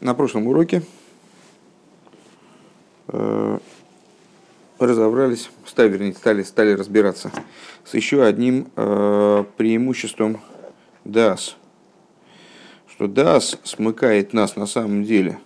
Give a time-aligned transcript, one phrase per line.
[0.00, 0.82] На прошлом уроке
[3.08, 3.58] э,
[4.78, 7.32] разобрались, стали, вернее, стали, стали разбираться
[7.84, 10.40] с еще одним э, преимуществом
[11.04, 11.54] DAS.
[12.88, 15.38] Что DAS смыкает нас на самом деле,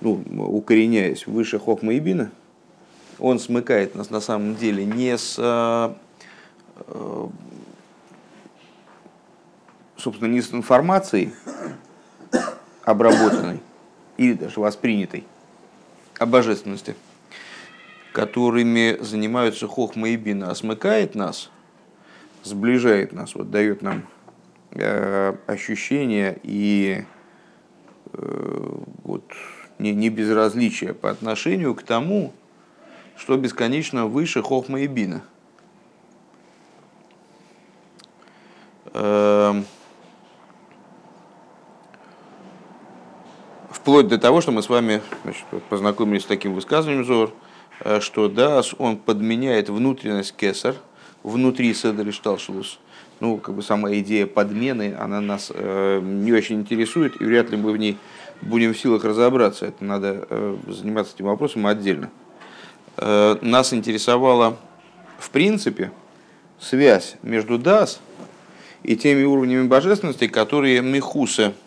[0.00, 2.30] ну, укореняясь выше Хохма и Бина,
[3.18, 5.94] он смыкает нас на самом деле не с, э,
[9.96, 11.32] собственно, не с информацией
[12.84, 13.60] обработанной,
[14.22, 15.24] или даже воспринятой
[16.18, 16.94] о божественности,
[18.12, 20.54] которыми занимаются Хохма и Бина, а
[21.14, 21.50] нас,
[22.44, 24.06] сближает нас, вот дает нам
[24.70, 27.04] э, ощущение и
[28.12, 29.24] э, вот,
[29.78, 32.32] не, не безразличие по отношению к тому,
[33.16, 35.22] что бесконечно выше Хохма и Бина.
[38.94, 39.62] Э,
[43.82, 47.32] Вплоть до того, что мы с вами значит, познакомились с таким высказыванием Зор,
[47.80, 50.76] э, что да, он подменяет внутренность кесар
[51.24, 52.78] внутри Седер Шталшилус.
[53.18, 57.56] Ну, как бы сама идея подмены, она нас э, не очень интересует, и вряд ли
[57.56, 57.98] мы в ней
[58.40, 59.66] будем в силах разобраться.
[59.66, 62.08] Это надо э, заниматься этим вопросом отдельно.
[62.98, 64.58] Э, нас интересовала,
[65.18, 65.90] в принципе,
[66.60, 67.98] связь между Дас
[68.84, 71.52] и теми уровнями божественности, которые Михуса–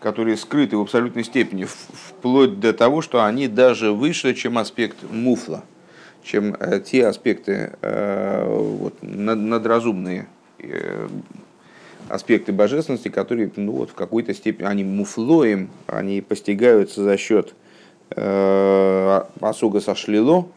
[0.00, 5.62] которые скрыты в абсолютной степени, вплоть до того, что они даже выше, чем аспект муфла,
[6.22, 10.26] чем э, те аспекты э, вот, надразумные
[10.58, 11.08] э,
[12.08, 17.54] аспекты божественности, которые ну, вот, в какой-то степени, они муфлоем, они постигаются за счет
[18.10, 20.48] э, осуга сошлило,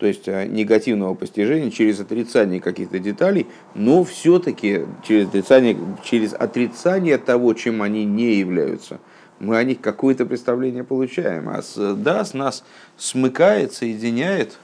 [0.00, 7.18] то есть э, негативного постижения через отрицание каких-то деталей, но все-таки через отрицание, через отрицание
[7.18, 8.98] того, чем они не являются,
[9.40, 11.50] мы о них какое-то представление получаем.
[11.50, 12.64] А с, да, с нас
[12.96, 14.58] смыкает, соединяет,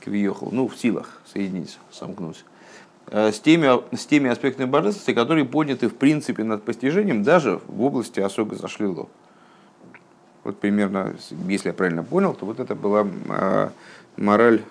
[0.00, 2.44] квиехал, ну, в силах соединиться, сомкнуть,
[3.12, 7.80] э, с теми, с теми аспектами божественности, которые подняты в принципе над постижением даже в
[7.80, 9.08] области особо зашлило.
[10.42, 11.14] Вот примерно,
[11.46, 13.68] если я правильно понял, то вот это была э,
[14.16, 14.62] мораль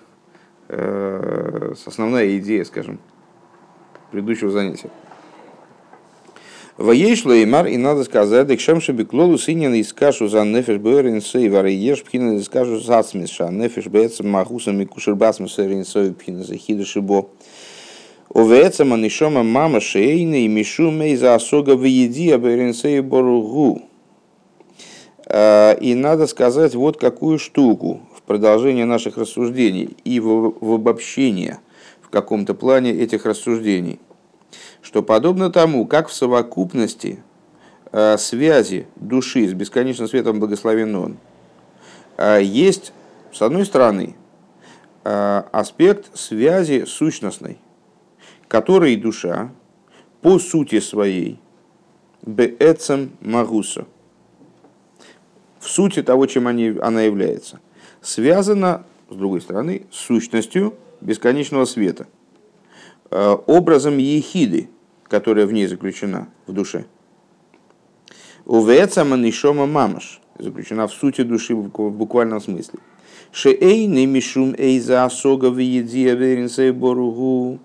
[0.70, 2.98] основная идея, скажем,
[4.10, 4.90] предыдущего занятия.
[6.80, 10.78] Воешло и мар, и надо сказать, так шам шаби клолу синин и скашу за нефеш
[10.78, 15.58] бэрин сей вары еш пхина и скашу за смеша, нефеш бэцем махусам и кушер басмес
[15.58, 17.28] рин сой пхина за хида шибо.
[18.32, 23.82] Овецем анишома мама шейна и мишу мей за осога в еди абэрин сей боругу.
[25.26, 31.58] Э, и надо сказать вот какую штуку продолжение наших рассуждений и в, в обобщение
[32.00, 33.98] в каком-то плане этих рассуждений,
[34.82, 37.24] что подобно тому, как в совокупности
[37.90, 41.16] э, связи души с бесконечным светом благословен Он,
[42.18, 42.92] э, есть,
[43.32, 44.14] с одной стороны,
[45.02, 47.58] э, аспект связи сущностной,
[48.46, 49.50] который душа
[50.22, 51.40] по сути своей,
[52.22, 53.86] беэцем магуса,
[55.58, 57.58] в сути того, чем они, она является–
[58.02, 62.06] связана, с другой стороны, с сущностью бесконечного света,
[63.10, 64.68] э, образом ехиды,
[65.08, 66.86] которая в ней заключена, в душе.
[68.44, 72.80] Увеца манишома мамаш, заключена в сути души в буквальном смысле.
[73.32, 77.60] Шеэй не мишум эйза асога в боругу.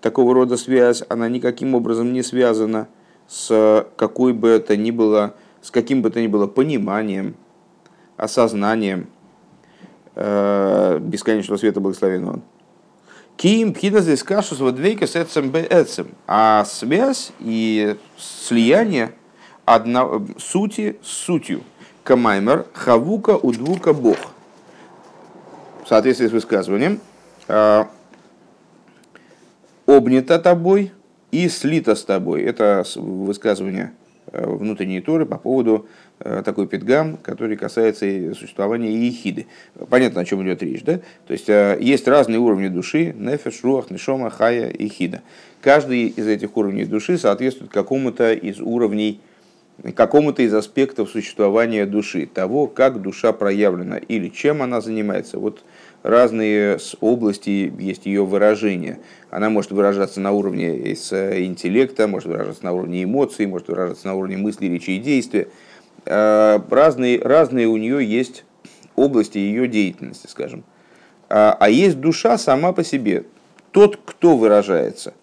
[0.00, 2.88] Такого рода связь, она никаким образом не связана
[3.28, 7.34] с какой бы это ни было, с каким бы то ни было пониманием,
[8.16, 9.15] осознанием, Э,
[10.16, 12.42] бесконечного света благословен он.
[13.36, 16.08] Ким пхина здесь кашус двейка с эцем эцем.
[16.26, 19.12] А связь и слияние
[19.66, 21.62] одна, сути с сутью.
[22.02, 24.16] Камаймер хавука удвука бог.
[25.84, 27.00] В соответствии с высказыванием
[27.48, 27.84] э,
[29.86, 30.92] обнято тобой
[31.30, 32.42] и слито с тобой.
[32.42, 33.92] Это высказывание
[34.32, 39.46] э, внутренней туры по поводу Э, такой педгам, который касается существования ехиды.
[39.90, 41.00] Понятно, о чем идет речь, да?
[41.26, 45.22] То есть э, есть разные уровни души, нефеш, руах, нешома, хая и хида.
[45.60, 49.20] Каждый из этих уровней души соответствует какому-то из уровней,
[49.94, 55.38] какому-то из аспектов существования души, того, как душа проявлена или чем она занимается.
[55.38, 55.64] Вот
[56.02, 59.00] разные области есть ее выражения.
[59.28, 64.14] Она может выражаться на уровне э, интеллекта, может выражаться на уровне эмоций, может выражаться на
[64.14, 65.48] уровне мысли, речи и действия.
[66.06, 68.44] Э, разные, разные у нее есть
[68.94, 70.64] области ее деятельности, скажем.
[71.28, 73.24] А, а есть душа сама по себе.
[73.72, 75.14] Тот, кто выражается.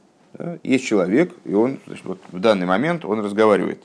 [0.63, 3.83] Есть человек, и он значит, вот в данный момент он разговаривает,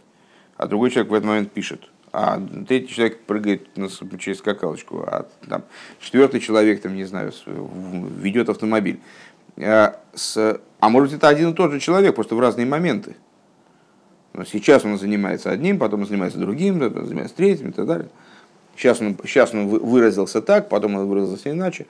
[0.56, 1.90] а другой человек в этот момент пишет.
[2.10, 3.68] А третий человек прыгает
[4.18, 5.64] через скакалочку, а там,
[6.00, 8.98] четвертый человек, там, не знаю, ведет автомобиль.
[9.56, 13.16] С, а может это один и тот же человек, просто в разные моменты.
[14.50, 18.08] Сейчас он занимается одним, потом он занимается другим, потом занимается третьим и так далее.
[18.76, 21.86] Сейчас он, сейчас он выразился так, потом он выразился иначе.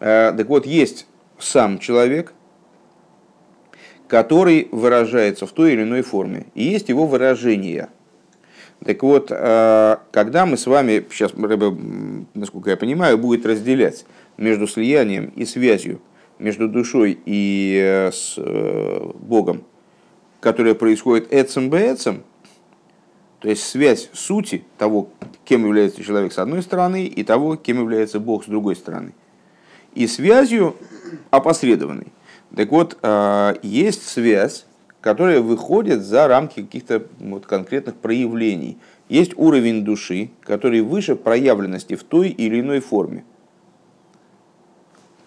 [0.00, 1.06] А, так вот, есть
[1.38, 2.32] сам человек,
[4.08, 6.46] который выражается в той или иной форме.
[6.54, 7.88] И есть его выражение.
[8.84, 11.32] Так вот, а, когда мы с вами, сейчас,
[12.34, 14.06] насколько я понимаю, будет разделять
[14.38, 16.00] между слиянием и связью
[16.38, 19.64] между душой и э, с э, Богом,
[20.46, 22.22] которая происходит эцем бэцем,
[23.40, 25.08] то есть связь сути того,
[25.44, 29.12] кем является человек с одной стороны, и того, кем является Бог с другой стороны.
[29.96, 30.76] И связью
[31.30, 32.12] опосредованной.
[32.54, 34.66] Так вот, э, есть связь,
[35.00, 38.78] которая выходит за рамки каких-то вот конкретных проявлений.
[39.08, 43.24] Есть уровень души, который выше проявленности в той или иной форме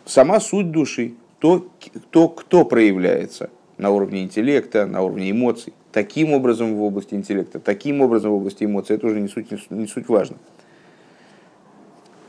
[0.06, 1.68] сама суть души, то,
[2.10, 3.50] то, кто проявляется
[3.80, 8.66] на уровне интеллекта, на уровне эмоций, таким образом в области интеллекта, таким образом в области
[8.66, 10.38] эмоций, это уже не суть, не, суть важно.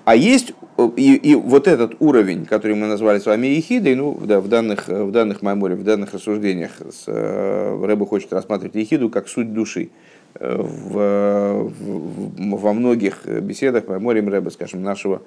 [0.05, 0.55] А есть
[0.97, 4.89] и, и вот этот уровень, который мы назвали с вами ехидой, ну, да, в данных,
[4.89, 9.91] в данных меморе, в данных рассуждениях с, э, Рэба хочет рассматривать ехиду как суть души.
[10.35, 15.25] Э, в, в, во многих беседах меморе Рэба, скажем, нашего Э,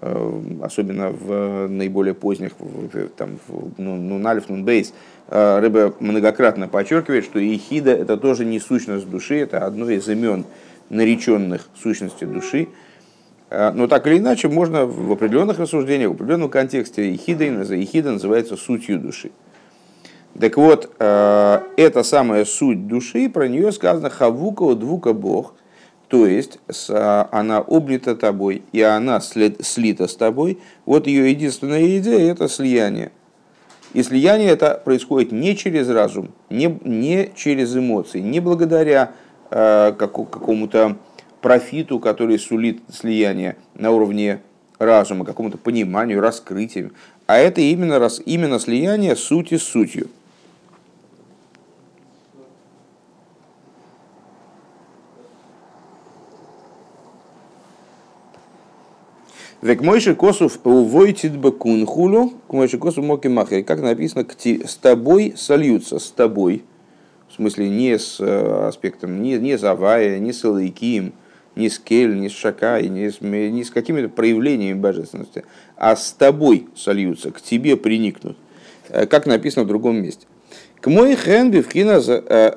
[0.00, 2.52] особенно в наиболее поздних,
[3.16, 3.38] там,
[3.78, 4.92] ну, ну, Нальф, Нун Бейс,
[5.28, 10.44] э, Рыба многократно подчеркивает, что Ехида это тоже не сущность души, это одно из имен
[10.90, 12.68] нареченных сущности души.
[13.48, 18.56] Э, но так или иначе, можно в определенных рассуждениях, в определенном контексте Ехида, Ехида называется
[18.56, 19.30] сутью души.
[20.38, 25.54] Так вот, эта самая суть души, про нее сказано «хавука двука Бог»,
[26.08, 30.58] то есть она облита тобой, и она слита с тобой.
[30.84, 33.10] Вот ее единственная идея– это слияние.
[33.92, 39.12] И слияние это происходит не через разум, не, не через эмоции, не благодаря
[39.50, 40.96] э, как, какому-то
[41.40, 44.40] профиту, который сулит слияние на уровне
[44.78, 46.92] разума, какому-то пониманию, раскрытию,
[47.26, 50.08] а это именно, именно слияние сути с сутью.
[59.66, 63.64] Век мойши косов увойтит бы кунхулю, к мойши косов моки махер.
[63.64, 64.24] Как написано,
[64.64, 66.62] с тобой сольются, с тобой.
[67.28, 71.14] В смысле, не с э, аспектом, не, не с Авая, не с Алайкием,
[71.56, 75.42] не с Кель, не с Шакай, не с, не с какими-то проявлениями божественности,
[75.76, 78.36] а с тобой сольются, к тебе приникнут.
[78.88, 80.28] Э, как написано в другом месте.
[80.80, 82.00] К мой хен бифхина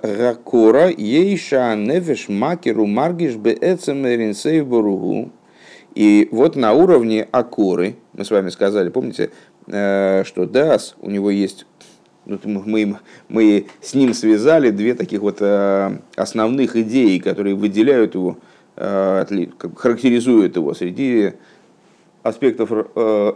[0.03, 5.31] ракора ейша нефеш макеру маргиш бе эцем эринсей боругу.
[6.00, 9.31] И вот на уровне Акоры, мы с вами сказали, помните,
[9.68, 11.66] э, что Дас, у него есть,
[12.25, 18.38] ну, мы, мы с ним связали две таких вот э, основных идеи, которые выделяют его,
[18.78, 19.25] э,
[19.75, 21.34] характеризуют его среди
[22.24, 22.72] аспектов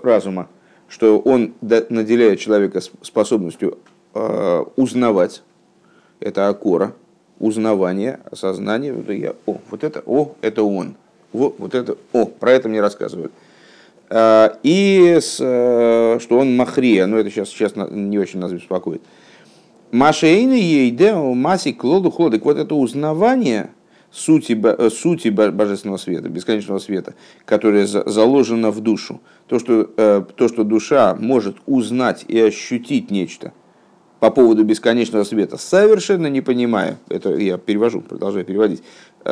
[0.01, 0.47] разума,
[0.87, 3.77] что он наделяет человека способностью
[4.77, 5.43] узнавать,
[6.21, 6.93] это Акора,
[7.39, 10.95] узнавание, осознание, вот я, о, вот это, о, это он–
[11.33, 13.31] вот, вот это, о, про это мне рассказывают.
[14.09, 19.01] А, и с, э, что он махрия, но это сейчас, сейчас не очень нас беспокоит.
[19.91, 22.45] Машейны ейде маси клоду хлодик.
[22.45, 23.69] Вот это узнавание
[24.11, 27.15] сути, э, сути божественного света, бесконечного света,
[27.45, 29.21] которое заложено в душу.
[29.47, 33.53] То что, э, то, что душа может узнать и ощутить нечто
[34.19, 38.81] по поводу бесконечного света, совершенно не понимая, это я перевожу, продолжаю переводить,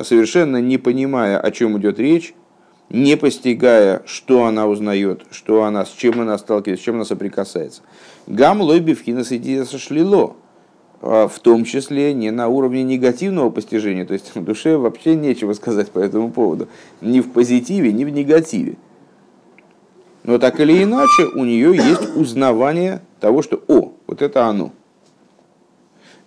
[0.04, 2.34] совершенно не понимая, о чем идет речь,
[2.90, 7.82] не постигая, что она узнает, что она, с чем она сталкивается, с чем она соприкасается.
[8.28, 10.36] Гам лойби идея сошлило,
[11.02, 15.54] а, в том числе не на уровне негативного постижения, то есть в душе вообще нечего
[15.54, 16.68] сказать по этому поводу,
[17.02, 18.76] ни в позитиве, ни в негативе.
[20.24, 24.72] Но так или иначе у нее есть узнавание того, что «о, вот это оно».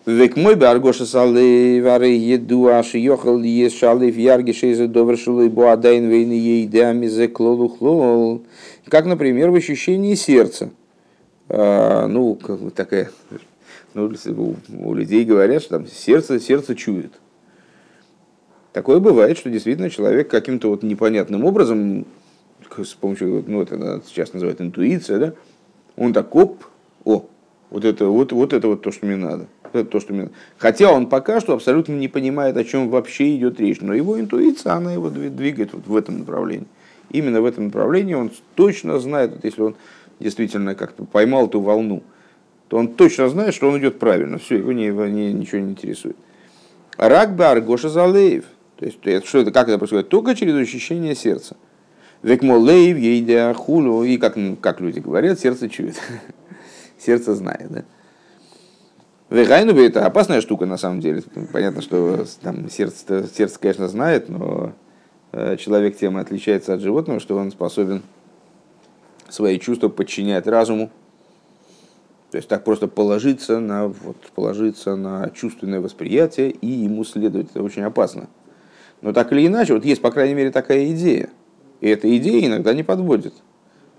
[0.07, 5.17] Век мой бы аргоша салы вары еду аш йохал ес шалы в ярге шейзе добр
[5.17, 8.45] шулы буадайн вейны ейдами зе клолу хлол.
[8.89, 10.69] Как, например, в ощущении сердца.
[11.49, 13.11] А, ну, как бы такая,
[13.95, 14.13] ну,
[14.81, 17.13] у людей говорят, что там сердце, сердце чует.
[18.75, 22.07] Такое бывает, что действительно человек каким-то вот непонятным образом,
[22.77, 25.35] с помощью, ну, это сейчас называют интуиция, да,
[25.97, 26.65] он так, оп,
[27.05, 27.25] о,
[27.71, 29.47] вот это вот, вот это вот то, что мне надо.
[29.83, 30.29] То, что...
[30.59, 34.75] Хотя он пока что абсолютно не понимает, о чем вообще идет речь, но его интуиция,
[34.75, 36.69] она его двигает вот в этом направлении.
[37.11, 39.77] Именно в этом направлении он точно знает, вот если он
[40.21, 42.03] действительно как-то поймал эту волну,
[42.69, 44.39] то он точно знает, что он идет правильно.
[44.39, 46.17] Все, его, не, его не, ничего не интересует.
[46.97, 48.45] Ракбар Гоша Залеев.
[48.77, 50.09] То есть, что это, как это происходит?
[50.09, 51.57] Только через ощущение сердца.
[52.23, 56.01] Векмо лейв, ейдя хулу, и как, как люди говорят, сердце чует.
[56.99, 57.85] сердце знает, да?
[59.35, 61.23] Вегайну это опасная штука на самом деле.
[61.53, 64.73] Понятно, что там сердце, сердце, конечно, знает, но
[65.33, 68.03] э, человек тем отличается от животного, что он способен
[69.29, 70.91] свои чувства подчинять разуму.
[72.31, 77.51] То есть так просто положиться на, вот, положиться на чувственное восприятие и ему следовать.
[77.51, 78.29] Это очень опасно.
[79.03, 81.29] Но так или иначе, вот есть, по крайней мере, такая идея–
[81.85, 83.35] и эта идея иногда не подводит.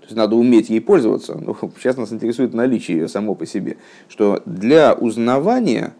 [0.06, 1.36] То есть надо уметь ей пользоваться.
[1.36, 3.76] Но сейчас нас интересует наличие ее само по себе.
[4.08, 5.94] Что для узнавания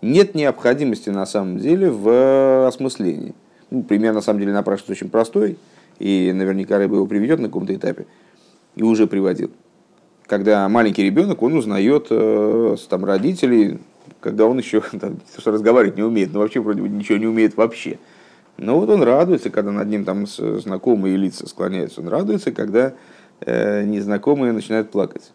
[0.00, 3.34] нет необходимости на самом деле в осмыслении.
[3.70, 5.58] Ну, пример на самом деле напрашивается очень простой,
[5.98, 8.06] и наверняка рыба его приведет на каком-то этапе,
[8.74, 9.50] и уже приводил.
[10.26, 13.80] Когда маленький ребенок, он узнает э, там, родителей,
[14.20, 17.54] когда он еще там, что разговаривать не умеет, но вообще вроде бы ничего не умеет
[17.58, 17.98] вообще.
[18.56, 22.00] Но вот он радуется, когда над ним там знакомые лица склоняются.
[22.00, 22.94] Он радуется, когда э,
[23.44, 25.32] незнакомые начинают плакать.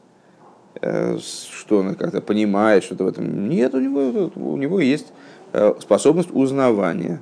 [0.80, 3.50] Э, что он как-то понимает что-то в этом.
[3.50, 5.14] Нет, у него, у него есть
[5.54, 7.22] э, способность узнавания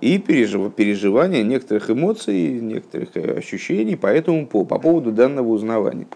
[0.00, 6.06] и пережив, переживания некоторых эмоций, некоторых э, ощущений по этому по, по поводу данного узнавания.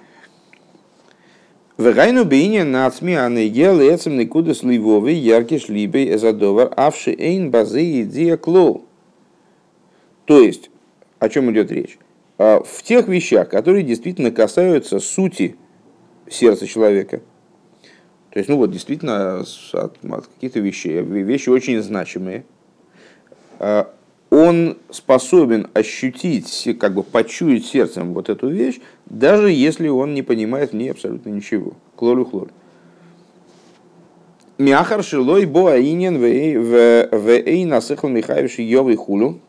[1.78, 8.85] Вегайну бейне нацми анегел эцем никуда сливовый яркий шлибей эзадовар авши эйн базы идея клоу.
[10.26, 10.71] То есть,
[11.18, 11.99] о чем идет речь?
[12.38, 15.56] А, в тех вещах, которые действительно касаются сути
[16.28, 17.20] сердца человека.
[18.30, 22.44] То есть, ну вот, действительно, от, от каких-то вещей, вещи очень значимые.
[23.60, 23.94] А,
[24.30, 30.72] он способен ощутить, как бы почуять сердцем вот эту вещь, даже если он не понимает
[30.72, 31.74] в ней абсолютно ничего.
[31.94, 32.48] Клолю хлор.
[34.58, 39.40] Мяхар шилой боаинен в эй насыхал Михаевич Йовый хулу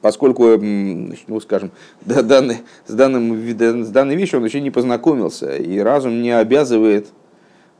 [0.00, 1.70] поскольку, ну, скажем,
[2.04, 3.36] данный, с, данным,
[3.84, 7.08] с данной вещью он еще не познакомился, и разум не обязывает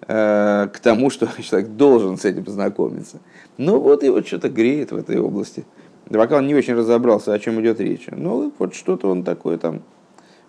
[0.07, 3.21] э, к тому, что человек должен с этим познакомиться.
[3.57, 5.65] Но ну, вот его что-то греет в этой области.
[6.09, 8.09] Пока он не очень разобрался, о чем идет речь.
[8.11, 9.83] Ну, вот что-то он такое там,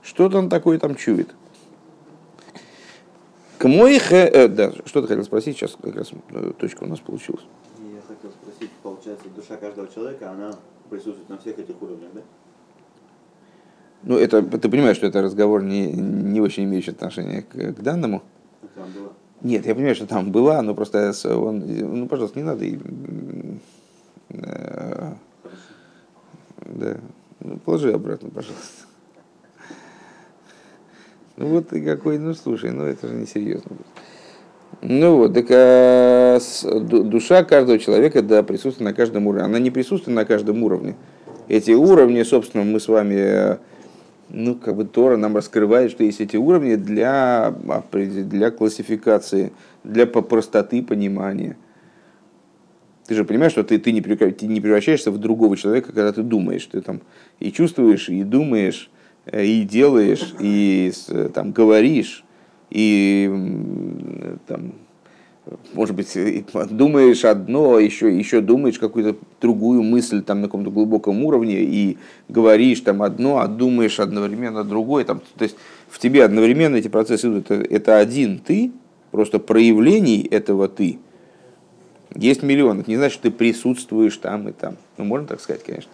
[0.02, 1.30] что-то он такое там чует.
[3.60, 7.00] К моих, э, да, что ты хотел спросить, сейчас как раз э, точка у нас
[7.00, 7.44] получилась.
[7.78, 10.56] Я хотел спросить, получается, душа каждого человека, она
[10.92, 12.22] присутствует на всех этих уровнях, да?
[14.04, 18.24] Ну, это, ты понимаешь, что это разговор не, не очень имеющий отношение к, к данному?
[18.76, 19.14] Там было.
[19.42, 22.66] Нет, я понимаю, что там была, но просто он, ну, пожалуйста, не надо.
[24.30, 25.14] Э,
[26.66, 26.98] да,
[27.40, 28.86] ну, положи обратно, пожалуйста.
[31.38, 33.88] Ну вот ты какой, ну слушай, ну это же не серьезно будет.
[34.82, 39.46] Ну вот, так а, душа каждого человека, да, присутствует на каждом уровне.
[39.46, 40.96] Она не присутствует на каждом уровне.
[41.48, 43.60] Эти уровни, собственно, мы с вами,
[44.30, 47.54] ну, как бы Тора нам раскрывает, что есть эти уровни для,
[47.92, 49.52] для классификации,
[49.84, 51.58] для простоты понимания.
[53.08, 56.24] Ты же понимаешь, что ты, ты, не, ты не превращаешься в другого человека, когда ты
[56.24, 56.66] думаешь.
[56.66, 57.02] Ты там
[57.40, 58.90] и чувствуешь, и думаешь,
[59.26, 60.92] э, и делаешь, и
[61.34, 62.24] там говоришь
[62.72, 63.30] и
[64.48, 64.74] там,
[65.74, 66.18] может быть,
[66.70, 71.98] думаешь одно, еще, еще думаешь какую-то другую мысль там на каком-то глубоком уровне и
[72.30, 75.04] говоришь там одно, а думаешь одновременно другое.
[75.04, 75.58] Там, то есть
[75.90, 77.52] в тебе одновременно эти процессы идут.
[77.52, 78.72] Это, это один ты,
[79.12, 81.00] просто проявлений этого ты.
[82.16, 82.82] Есть миллион.
[82.82, 84.78] Это не значит, что ты присутствуешь там и там.
[84.98, 85.92] Ну, можно так сказать, конечно.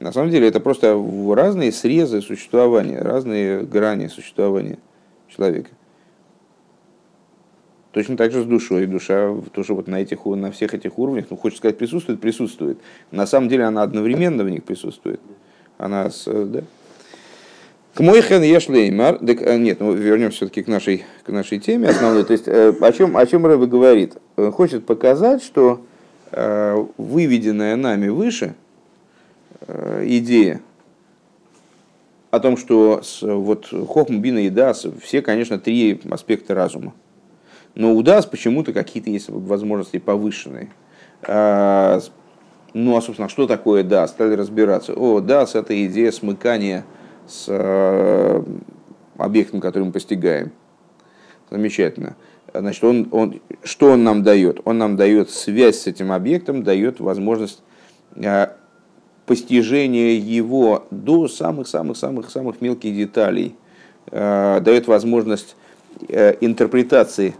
[0.00, 1.02] На самом деле это просто
[1.34, 4.78] разные срезы существования, разные грани существования
[5.28, 5.70] человека.
[7.96, 8.84] Точно так же с душой.
[8.84, 12.76] Душа тоже вот на, этих, на всех этих уровнях, ну, хочется сказать, присутствует, присутствует.
[13.10, 15.18] На самом деле она одновременно в них присутствует.
[15.78, 16.60] Она, с, да.
[17.94, 22.24] К мой хен ешлеймар, э, нет, ну, вернемся все-таки к нашей, к нашей теме основной.
[22.24, 24.18] То есть, э, о чем, о чем Рэбе говорит?
[24.36, 25.80] Хочет показать, что
[26.32, 28.56] э, выведенная нами выше
[30.02, 30.60] идея
[32.30, 36.92] о том, что вот Хохм, Бина и Дас, все, конечно, три аспекта разума–
[37.76, 40.70] но у DAS почему-то какие-то есть возможности повышенные.
[41.22, 42.00] А,
[42.72, 44.08] ну, а, собственно, что такое DAS?
[44.08, 44.94] Стали разбираться.
[44.94, 46.86] О, DAS– это идея смыкания
[47.28, 48.42] с а,
[49.18, 50.52] объектом, который мы постигаем.
[51.50, 52.16] Замечательно.
[52.54, 54.60] Значит, он, он, что он нам дает?
[54.64, 57.62] Он нам дает связь с этим объектом, дает возможность
[59.26, 63.54] постижения его до самых-самых-самых-самых мелких деталей,
[64.10, 65.56] дает возможность
[66.08, 67.34] интерпретации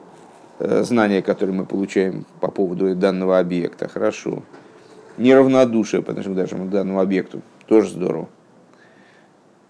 [0.58, 3.88] знания, которые мы получаем по поводу данного объекта.
[3.88, 4.42] Хорошо.
[5.18, 7.42] Неравнодушие по отношению к данному объекту.
[7.66, 8.28] Тоже здорово.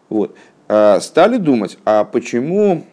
[0.08, 0.36] Вот.
[0.68, 2.84] А стали думать, а почему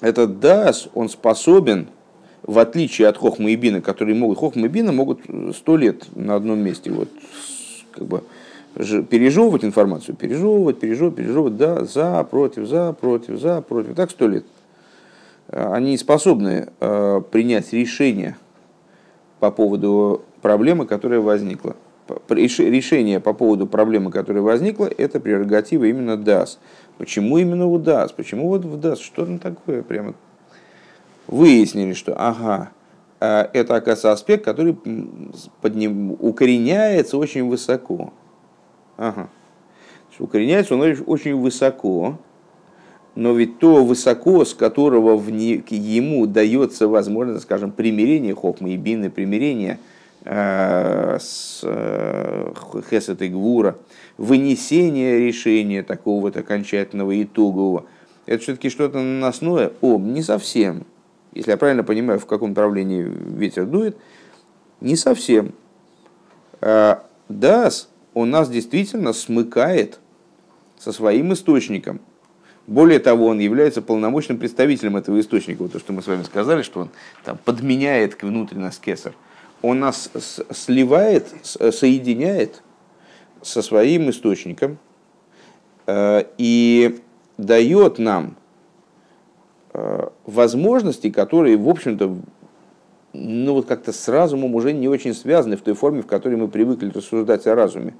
[0.00, 1.88] этот дас, он способен,
[2.42, 5.20] в отличие от Хохма и Бина, которые могут, Хохма и Бина могут
[5.54, 7.08] сто лет на одном месте вот,
[7.92, 8.22] как бы,
[8.74, 14.44] пережевывать информацию, пережевывать, пережевывать, пережевывать, да, за, против, за, против, за, против, так сто лет.
[15.50, 18.36] А, они способны э, принять решение
[19.40, 21.76] по поводу проблемы, которая возникла
[22.28, 26.58] решение по поводу проблемы, которая возникла, это прерогатива именно ДАС.
[26.98, 28.12] Почему именно в ДАС?
[28.12, 28.98] Почему вот в ДАС?
[28.98, 29.82] Что там такое?
[29.82, 30.14] Прямо
[31.26, 32.70] выяснили, что ага,
[33.20, 34.76] э, это, оказывается, аспект, который
[35.60, 38.12] под ним укореняется очень высоко.
[38.96, 39.28] Ага.
[40.18, 42.18] Укореняется он очень высоко,
[43.14, 48.76] но ведь то высоко, с которого в не, ему дается возможность, скажем, примирения хохмы и
[48.76, 49.78] бины, примирения–
[50.22, 52.52] Э, с э,
[52.90, 53.78] Хесет и Гвура,
[54.18, 57.86] вынесение решения такого вот окончательного итогового,
[58.26, 59.72] это все-таки что-то наносное?
[59.80, 60.84] О, не совсем.
[61.32, 63.96] Если я правильно понимаю, в каком направлении ветер дует,
[64.82, 65.54] не совсем.
[66.60, 66.96] Э,
[67.30, 70.00] Дас, он нас действительно смыкает
[70.78, 72.00] со своим источником.
[72.70, 75.62] Более того, он является полномочным представителем этого источника.
[75.62, 76.90] Вот то, что мы с вами сказали, что он
[77.24, 79.12] там подменяет внутренность кесар–
[79.62, 80.10] он нас
[80.50, 82.62] сливает, соединяет
[83.42, 84.78] со своим источником
[85.86, 87.00] э, и
[87.36, 88.36] дает нам
[89.72, 92.16] э, возможности, которые, в общем-то,
[93.12, 96.48] ну вот как-то с разумом уже не очень связаны в той форме, в которой мы
[96.48, 97.94] привыкли рассуждать о разуме.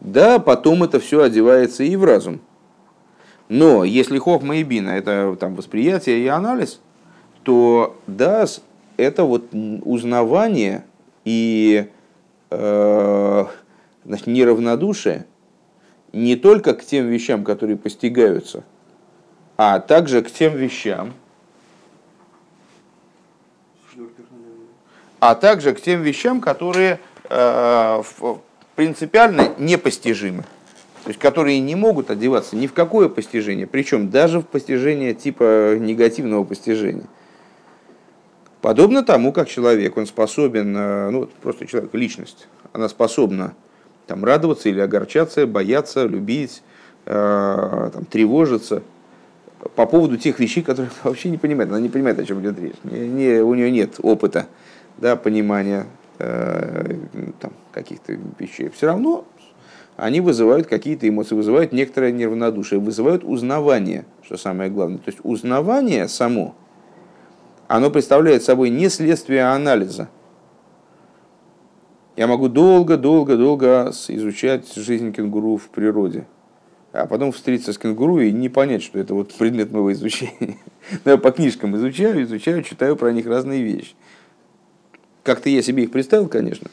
[0.00, 2.40] Да, потом это все одевается и в разум.
[3.50, 6.80] Но если хохма и бина– это там, восприятие и анализ,
[7.42, 8.62] то дас
[8.96, 10.84] это вот узнавание
[11.24, 11.88] и
[12.50, 13.44] э,
[14.04, 15.26] значит, неравнодушие
[16.12, 18.62] не только к тем вещам, которые постигаются,
[19.56, 21.12] а также к тем вещам,
[25.18, 28.02] а также к тем вещам, которые э,
[28.76, 30.44] принципиально непостижимы.
[31.04, 35.76] То есть, которые не могут одеваться ни в какое постижение, причем даже в постижение типа
[35.78, 37.06] негативного постижения–
[38.60, 43.54] Подобно тому, как человек, он способен, э, ну, просто человек, личность, она способна
[44.06, 46.62] там, радоваться или огорчаться, бояться, любить,
[47.06, 48.82] э, там, тревожиться
[49.76, 51.70] по поводу тех вещей, которые она вообще не понимает.
[51.70, 52.74] Она не понимает, о чем идет речь.
[52.84, 54.46] Не, не, у нее нет опыта,
[54.98, 55.86] да, понимания
[56.18, 56.96] э,
[57.40, 58.68] там, каких-то вещей.
[58.68, 59.24] Все равно
[59.96, 64.98] они вызывают какие-то эмоции, вызывают некоторое неравнодушие, вызывают узнавание, что самое главное.
[64.98, 66.54] То есть узнавание само–
[67.70, 70.08] оно представляет собой не следствие анализа.
[72.16, 76.26] Я могу долго-долго-долго изучать жизнь кенгуру в природе,
[76.90, 80.56] а потом встретиться с кенгуру и не понять, что это вот предмет моего изучения.
[81.04, 83.94] Но я по книжкам изучаю, изучаю, читаю про них разные вещи.
[85.22, 86.68] Как-то я себе их представил, конечно,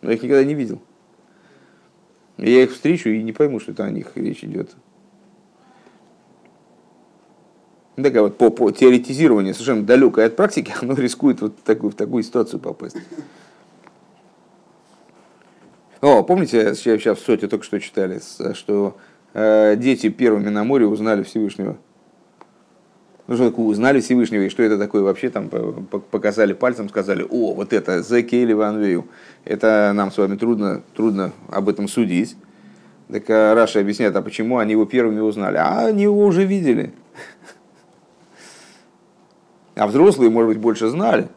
[0.00, 0.80] но я их никогда не видел.
[2.38, 4.74] Я их встречу и не пойму, что это о них речь идет.
[7.96, 11.94] Такая вот по, по теоретизированию совершенно далекое от практики, оно рискует вот в такую, в
[11.94, 12.96] такую ситуацию попасть.
[16.02, 18.20] О, помните, сейчас в соте только что читали,
[18.52, 18.98] что
[19.32, 21.78] э, дети первыми на море узнали Всевышнего.
[23.28, 27.72] Ну, такое, узнали Всевышнего, и что это такое вообще, там показали пальцем, сказали, о, вот
[27.72, 29.04] это, Зеки или Ван
[29.44, 32.36] это нам с вами трудно, трудно об этом судить.
[33.10, 35.56] Так а Раша объясняет, а почему они его первыми узнали?
[35.56, 36.92] А они его уже видели.
[39.74, 41.28] А взрослые, может быть, больше знали.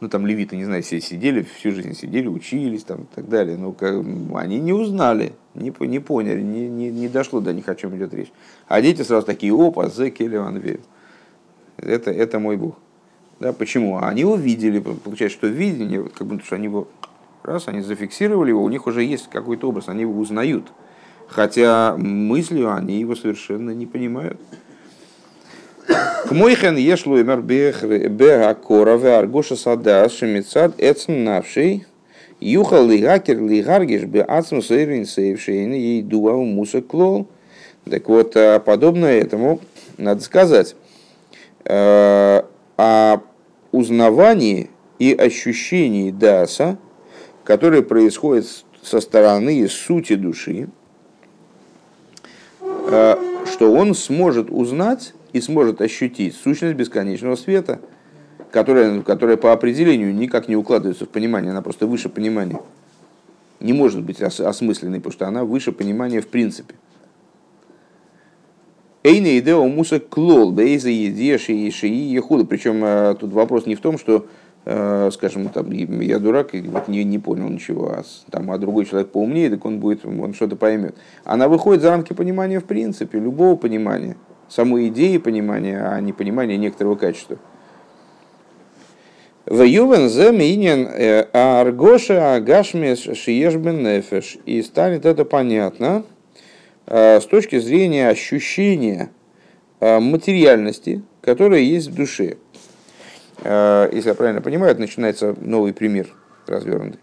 [0.00, 3.56] Ну, там левиты, не знаю, все сидели, всю жизнь сидели, учились там и так далее.
[3.56, 4.04] Но как,
[4.34, 8.12] они не узнали, не, не поняли, не, не, не дошло до них, о чем идет
[8.12, 8.32] речь.
[8.68, 10.62] А дети сразу такие, опа, зе Келеван
[11.78, 12.76] Это, это мой Бог.
[13.40, 13.98] Да, почему?
[13.98, 16.88] А они его видели, получается, что видение, как будто что они его,
[17.42, 20.72] раз, они зафиксировали его, у них уже есть какой-то образ, они его узнают.
[21.28, 24.40] Хотя мыслью они его совершенно не понимают.
[25.86, 31.86] К мойхен ешлу имер беакора веаргоша садас шемицад эцн навший
[32.40, 37.26] юхал лигакер лигаргиш бе ацм сейрин сейвшейн ей дуа муса клол.
[37.88, 39.60] Так вот, подобно этому,
[39.98, 40.74] надо сказать,
[41.66, 43.20] о
[43.72, 46.78] узнавании и ощущении даса,
[47.44, 48.46] которые происходят
[48.82, 50.68] со стороны сути души,
[52.58, 53.18] что
[53.60, 57.80] он сможет узнать и сможет ощутить сущность бесконечного света,
[58.52, 62.60] которая, которая по определению никак не укладывается в понимание, она просто выше понимания.
[63.58, 66.76] Не может быть осмысленной, потому что она выше понимания в принципе.
[69.02, 72.44] Эйна идео муса клол, бейза едеш и шии ехуда.
[72.44, 74.26] Причем э, тут вопрос не в том, что,
[74.64, 78.84] э, скажем, там, я дурак и вот не, не понял ничего, а, там, а другой
[78.84, 80.94] человек поумнее, так он будет, он что-то поймет.
[81.24, 84.16] Она выходит за рамки понимания в принципе, любого понимания,
[84.54, 87.38] самой идеи понимания, а не понимания некоторого качества.
[89.46, 94.38] В Ювен заминен э, аргоша агашмес шиешбен нефеш.
[94.46, 96.04] И станет это понятно,
[96.86, 99.10] Э, с точки зрения ощущения
[99.80, 102.36] э, материальности, которая есть в душе.
[103.42, 106.06] Если я правильно понимаю, начинается новый пример
[106.46, 107.00] развернутый.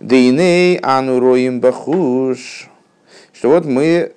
[0.00, 2.70] Дейней ануроим бахуш.
[3.32, 4.10] Что вот мы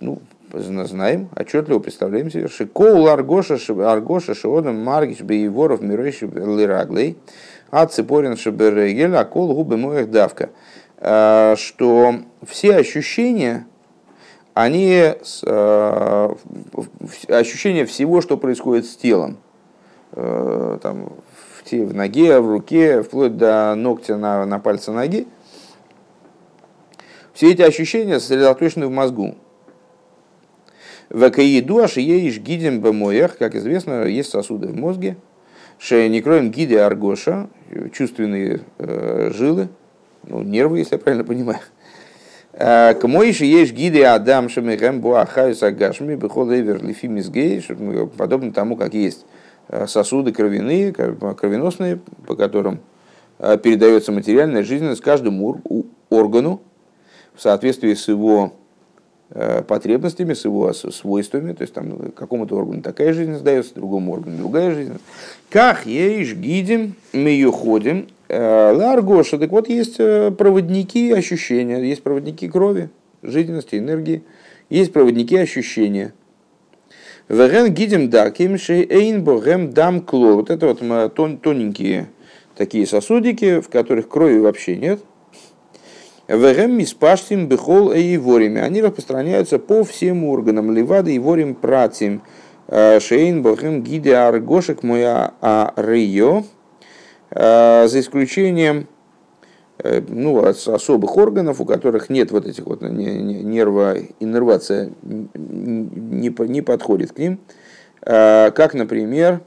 [0.00, 0.20] ну,
[0.52, 3.58] знаем, отчетливо представляем себе, шикоул аргоша,
[3.90, 7.18] аргоша шиодом маргиш бейворов миройши лираглей,
[7.70, 10.50] а цепорин шиберегель, а кол губы моих давка.
[10.98, 12.14] Что
[12.46, 13.66] все ощущения,
[14.54, 15.12] они
[15.44, 16.34] э,
[17.28, 19.36] ощущения всего, что происходит с телом.
[20.12, 21.12] Э, там,
[21.62, 25.28] в, в ноге, в руке, вплоть до ногтя на, на пальце ноги.
[27.34, 29.34] Все эти ощущения сосредоточены в мозгу.
[31.08, 35.16] В Акаиду Ашиеиш гидем бамоях, как известно, есть сосуды в мозге.
[35.78, 37.48] Шеникроем гиде аргоша,
[37.92, 39.68] чувственные э, жилы,
[40.24, 41.60] ну, нервы, если я правильно понимаю.
[42.52, 47.62] Э, к моиши есть гиды Адам Шамихем Буахаюс Агашми Бехол Эвер Лифимизгей,
[48.16, 49.26] подобно тому, как есть
[49.68, 52.80] э, сосуды кровяные, кровеносные, по которым
[53.38, 55.60] э, передается материальная жизненность каждому
[56.08, 56.62] органу
[57.34, 58.54] в соответствии с его
[59.66, 64.72] потребностями, с его свойствами, то есть там какому-то органу такая жизнь сдается, другому органу другая
[64.72, 64.94] жизнь.
[65.50, 72.02] Как ешь гидим, мы ее ходим, Э, Ларгоша, так вот есть э, проводники ощущения, есть
[72.02, 72.90] проводники крови,
[73.22, 74.24] жизненности, энергии,
[74.68, 76.12] есть проводники ощущения.
[77.28, 80.34] Веген гидим даким эйн богем дам кло.
[80.34, 82.08] Вот это вот тон, тоненькие
[82.56, 85.00] такие сосудики, в которых крови вообще нет.
[86.28, 88.60] Вегем миспаштим бехол и ворими.
[88.60, 90.72] Они распространяются по всем органам.
[90.72, 92.22] Левада и ворим пратим.
[92.68, 96.42] Э, шейн богем гиде аргошек моя а рио.
[97.30, 98.86] Э, за исключением
[99.78, 107.12] э, ну, особых органов, у которых нет вот этих вот нерва, иннервация не, не подходит
[107.12, 107.40] к ним,
[108.02, 109.40] э, как, например,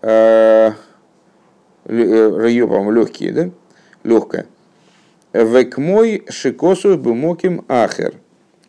[0.00, 0.74] райо,
[1.84, 3.50] по-моему, легкие, да?
[5.36, 5.44] Легкое.
[5.44, 8.14] Векмой шикосу бумоким ахер,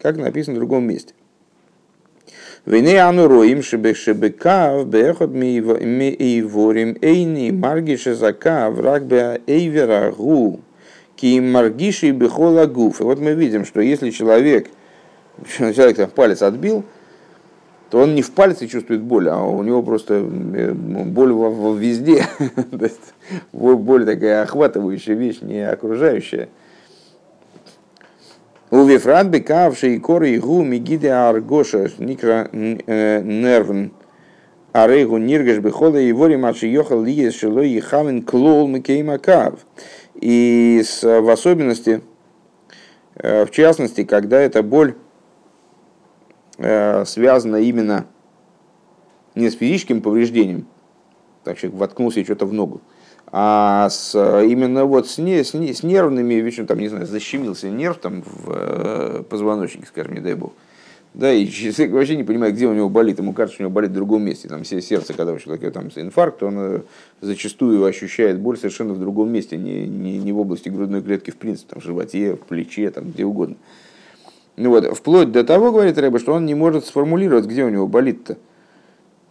[0.02, 1.14] как написано в другом месте.
[2.66, 5.62] Вене ану роим шебекав бехот ми
[6.42, 10.60] ворим эйни маргише закав рак бе эйвера гу
[11.16, 13.00] ки маргиши бехола гуф.
[13.00, 14.68] И вот мы видим, что если человек,
[15.58, 16.84] человек там палец отбил,
[17.90, 21.32] то он не в пальце чувствует боль, а у него просто э, боль
[21.78, 22.26] везде.
[23.54, 26.50] боль такая охватывающая вещь, не окружающая.
[28.70, 33.94] У Вифрат бекавший и коры и гу мигиде аргоша никра э, нервн
[34.74, 39.60] арейгу ниргаш бехола и вори мачи йохал лиес шело и хавен клол микеймакав.
[40.16, 42.02] И с, в особенности,
[43.16, 44.96] э, в частности, когда эта боль
[46.58, 48.06] э, связана именно
[49.36, 50.68] не с физическим повреждением,
[51.44, 52.82] так человек воткнулся что-то в ногу,
[53.28, 57.70] а с, именно вот с, не, с, не, с нервными вещами, там, не знаю, защемился
[57.70, 60.54] нерв там, в э, позвоночнике, скажем, не дай бог.
[61.14, 63.20] Да, и человек вообще не понимает, где у него болит.
[63.20, 64.48] Ему кажется, что у него болит в другом месте.
[64.48, 66.82] Там все сердце, когда у человека там инфаркт, он э,
[67.22, 71.38] зачастую ощущает боль совершенно в другом месте, не, не, не в области грудной клетки, в
[71.38, 73.56] принципе, там, в животе, в плече, там, где угодно.
[74.58, 77.88] Ну вот, вплоть до того, говорит Рэба, что он не может сформулировать, где у него
[77.88, 78.38] болит-то.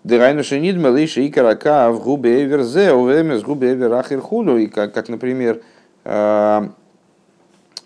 [0.04, 4.56] Дырайну шенид малыша и карака в губе эверзе, увемес губе эверахир худу.
[4.56, 5.62] И как, как, например,
[6.04, 6.68] э,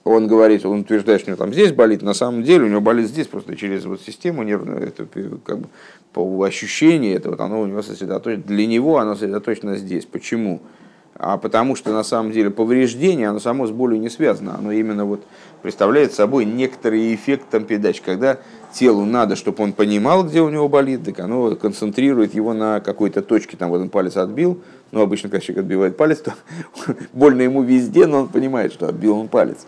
[0.04, 2.82] он говорит, он утверждает, что у него там здесь болит, на самом деле у него
[2.82, 5.06] болит здесь, просто через вот систему нервную, это
[5.42, 5.68] как бы
[6.12, 10.04] по ощущению, это вот оно у него сосредоточено, для него оно сосредоточено здесь.
[10.04, 10.60] Почему?
[11.14, 15.04] А потому что на самом деле повреждение, оно само с болью не связано, оно именно
[15.04, 15.22] вот
[15.62, 18.38] представляет собой некоторый эффект там передач, когда
[18.72, 23.22] телу надо, чтобы он понимал, где у него болит, так оно концентрирует его на какой-то
[23.22, 26.34] точке, там вот он палец отбил, ну обычно, когда человек отбивает палец, то
[27.12, 29.66] больно ему везде, но он понимает, что отбил он палец.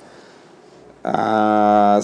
[1.04, 2.00] А,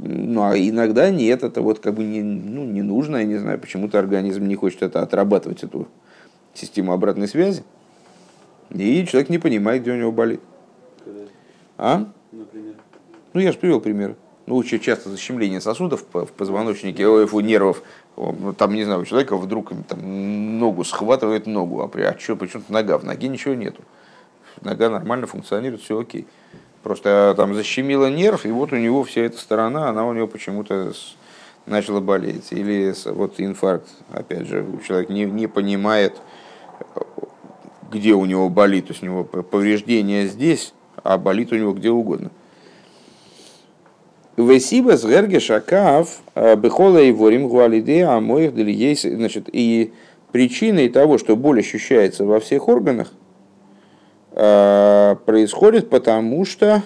[0.00, 3.60] ну, а иногда нет, это вот как бы не, ну, не нужно, я не знаю,
[3.60, 5.86] почему-то организм не хочет это отрабатывать, эту
[6.52, 7.62] систему обратной связи,
[8.70, 10.40] и человек не понимает, где у него болит.
[11.78, 12.08] А?
[12.32, 12.69] Например?
[13.32, 14.16] Ну, я же привел пример.
[14.46, 17.82] Ну, очень часто защемление сосудов в позвоночнике, у нервов.
[18.58, 22.72] Там, не знаю, у человека вдруг там, ногу схватывает ногу, а, при, а что, почему-то
[22.72, 23.82] нога, в ноге ничего нету.
[24.62, 26.26] Нога нормально функционирует, все окей.
[26.82, 30.92] Просто там защемило нерв, и вот у него вся эта сторона, она у него почему-то
[31.66, 32.50] начала болеть.
[32.50, 36.16] Или вот инфаркт, опять же, человек не, не понимает,
[37.90, 41.90] где у него болит, то есть у него повреждение здесь, а болит у него где
[41.90, 42.30] угодно.
[44.46, 49.02] Весиба с герге шакав э, бехола и ворим гуалиде а моих есть.
[49.02, 49.92] Значит, и
[50.32, 53.12] причиной того, что боль ощущается во всех органах,
[54.32, 56.82] э, происходит потому, что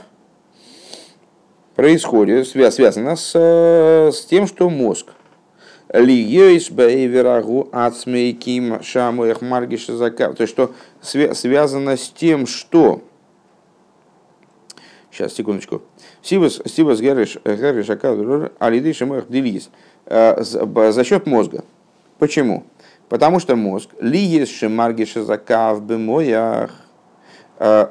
[1.75, 5.09] происходит, связано с, с тем, что мозг
[5.93, 7.69] Лиейс бейверагу
[9.43, 10.35] маргиша закав.
[10.35, 13.03] То есть, что связано с тем, что
[15.14, 15.81] Сейчас, секундочку.
[16.25, 17.39] Сибас Герриш
[18.59, 19.71] Алиды Шамуэх Делис.
[20.07, 21.65] Э, за счет мозга.
[22.19, 22.65] Почему?
[23.09, 26.71] Потому что мозг лиес шемаргиша закав бемоях
[27.59, 27.89] э,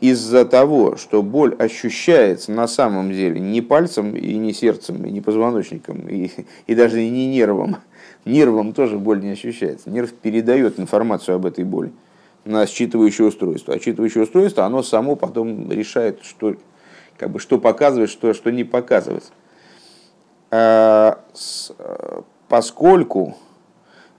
[0.00, 5.20] из-за того, что боль ощущается на самом деле не пальцем и не сердцем, и не
[5.20, 6.30] позвоночником, и,
[6.66, 7.76] и даже не нервом.
[8.24, 9.88] Нервом тоже боль не ощущается.
[9.88, 11.92] Нерв передает информацию об этой боли
[12.44, 13.74] на считывающее устройство.
[13.74, 16.56] А считывающее устройство, оно само потом решает, что,
[17.18, 19.30] как бы, что показывать, что, что не показывать.
[20.50, 21.72] А, с,
[22.48, 23.36] поскольку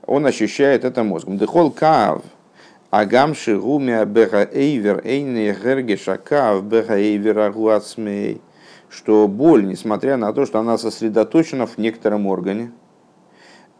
[0.05, 1.37] он ощущает это мозгом.
[1.37, 2.21] Дехол кав,
[2.89, 8.41] агам шигумя беха эйвер эйне герге шакав беха эйвер агуацмей.
[8.89, 12.71] Что боль, несмотря на то, что она сосредоточена в некотором органе,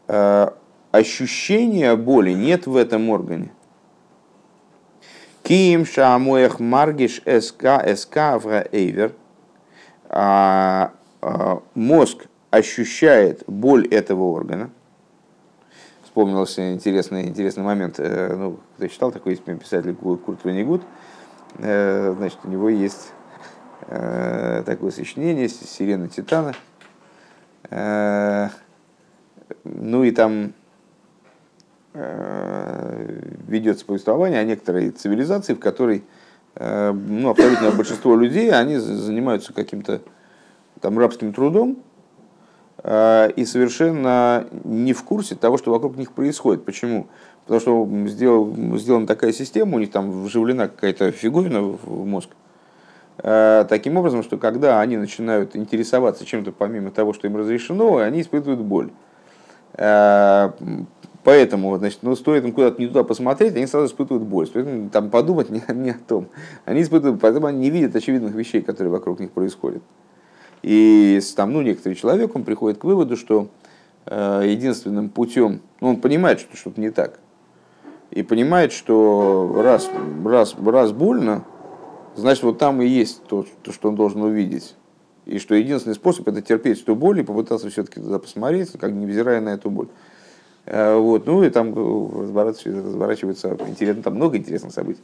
[0.08, 0.54] а,
[0.92, 3.52] ощущения боли нет в этом органе.
[5.48, 9.14] Ким шамуэх маргиш СК СК авра эйвер.
[11.74, 14.70] Мозг ощущает боль этого органа.
[16.04, 17.96] Вспомнился интересный, интересный момент.
[17.98, 20.82] Э, ну, кто читал такой писатель Курт Ванигут.
[21.60, 23.14] Э, значит, у него есть
[23.88, 26.56] э, такое сочинение «Сирена Титана».
[29.64, 30.52] Ну и там
[33.48, 36.04] ведется повествование о некоторой цивилизации, в которой
[36.56, 40.02] э, ну, абсолютное большинство людей, они занимаются каким-то
[40.80, 41.78] там рабским трудом
[42.84, 46.66] э, и совершенно не в курсе того, что вокруг них происходит.
[46.66, 47.08] Почему?
[47.46, 52.30] Потому что сделал, сделана такая система, у них там вживлена какая-то фиговина в мозг.
[53.18, 58.60] Таким образом, что когда они начинают интересоваться чем-то помимо того, что им разрешено, они испытывают
[58.60, 58.92] боль.
[61.28, 64.48] Поэтому, значит, ну, стоит им куда-то не туда посмотреть, они сразу испытывают боль.
[64.48, 66.30] Стоит им там подумать не, не о том.
[66.64, 69.84] Они испытывают, поэтому они не видят очевидных вещей, которые вокруг них происходят.
[70.64, 73.50] И там, ну, некоторый человек, он приходит к выводу, что
[74.06, 77.20] э, единственным путем, ну, он понимает, что что-то не так.
[78.12, 79.90] И понимает, что раз,
[80.24, 81.44] раз, раз больно,
[82.16, 84.76] значит, вот там и есть то, то, что он должен увидеть.
[85.26, 89.42] И что единственный способ это терпеть эту боль и попытаться все-таки туда посмотреть, как невзирая
[89.42, 89.90] на эту боль.
[90.68, 95.02] Э, вот, ну и там э, разворачивается, разворачивается интересно, там много интересных событий.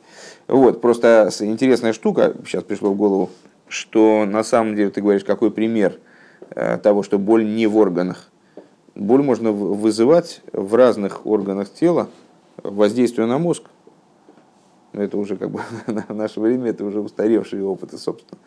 [0.47, 3.30] Вот, просто интересная штука, сейчас пришло в голову,
[3.69, 5.99] что на самом деле ты говоришь, какой пример
[6.49, 8.30] э, того, что боль не в органах.
[8.93, 12.10] Боль можно вызывать в разных органах тела,
[12.62, 13.63] воздействуя на мозг.
[14.91, 18.39] Это уже как бы в наше время, это уже устаревшие опыты, собственно.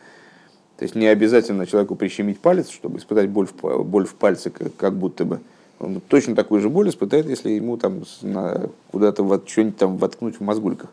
[0.76, 4.92] То есть не обязательно человеку прищемить палец, чтобы испытать боль в, боль в пальце, как
[4.92, 5.40] будто бы
[5.78, 8.02] он точно такую же боль испытает, если ему там
[8.90, 10.90] куда-то вот, что-нибудь там воткнуть в мозгульках.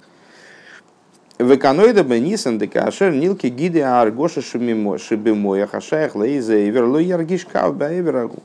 [1.39, 8.43] Веканоида бенисан декашер нилки гиды аргоша шибимоя хашаях лейза и верло яргишка баеверагу.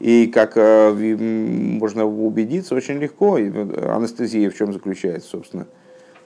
[0.00, 5.66] И как э, можно убедиться очень легко, анестезия в чем заключается, собственно,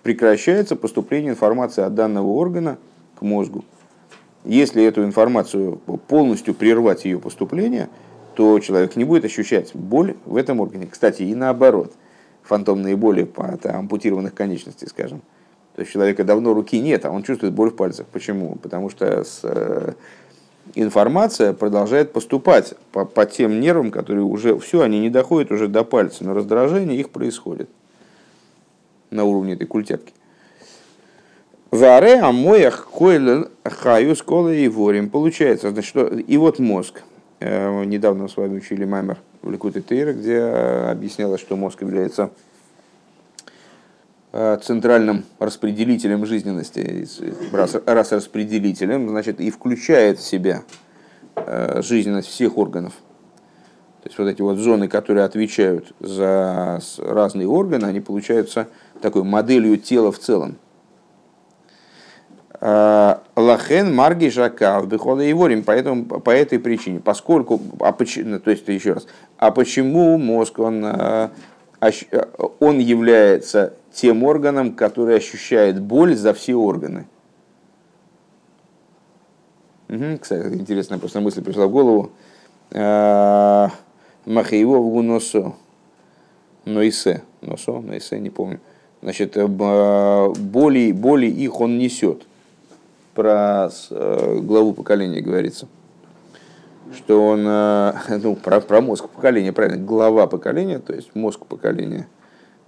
[0.02, 2.78] прекращается поступление информации от данного органа
[3.16, 3.64] к мозгу.
[4.44, 5.76] Если эту информацию
[6.08, 7.88] полностью прервать ее поступление–
[8.34, 10.86] то человек не будет ощущать боль в этом органе.
[10.90, 11.92] Кстати, и наоборот,
[12.42, 15.22] фантомные боли от ампутированных конечностей, скажем.
[15.74, 18.06] То есть человека давно руки нет, а он чувствует боль в пальцах.
[18.06, 18.56] Почему?
[18.56, 19.92] Потому что с, э,
[20.74, 25.84] информация продолжает поступать по, по тем нервам, которые уже все, они не доходят уже до
[25.84, 27.68] пальца, но раздражение их происходит
[29.10, 30.12] на уровне этой культяпки.
[31.70, 35.08] Варе амоях койлен хаю скола и ворим.
[35.08, 37.02] Получается, значит, что, и вот мозг.
[37.40, 42.30] Э, недавно с вами учили Маймер в Ликуте Тейра, где объяснялось, что мозг является
[44.32, 47.06] э, центральным распределителем жизненности,
[47.52, 50.64] раз, распределителем, значит, и включает в себя
[51.34, 52.92] э, жизненность всех органов.
[54.02, 58.68] То есть вот эти вот зоны, которые отвечают за разные органы, они получаются
[59.00, 60.56] такой моделью тела в целом.
[63.40, 68.40] Лахен Марги Жака в Бехола и Ворим, поэтому по этой причине, поскольку, а почему, ну,
[68.40, 71.32] то есть еще раз, а почему мозг, он, а,
[72.60, 77.06] он является тем органом, который ощущает боль за все органы?
[79.88, 82.10] Угу, кстати, интересная просто мысль пришла в голову.
[82.72, 83.70] А,
[84.24, 85.54] Махаево в Гуносо,
[86.64, 88.60] Нойсе, Носо, Нойсе, не помню.
[89.02, 92.26] Значит, боли, боли их он несет
[93.14, 95.68] про э, главу поколения говорится,
[96.94, 97.92] что он, э,
[98.22, 102.08] ну, про, про мозг поколения, правильно, глава поколения, то есть мозг поколения,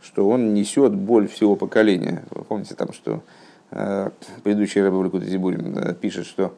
[0.01, 2.25] что он несет боль всего поколения.
[2.31, 3.23] Вы помните там, что
[3.71, 4.11] э,
[4.43, 6.55] предыдущий Рэбе Зибурин пишет, что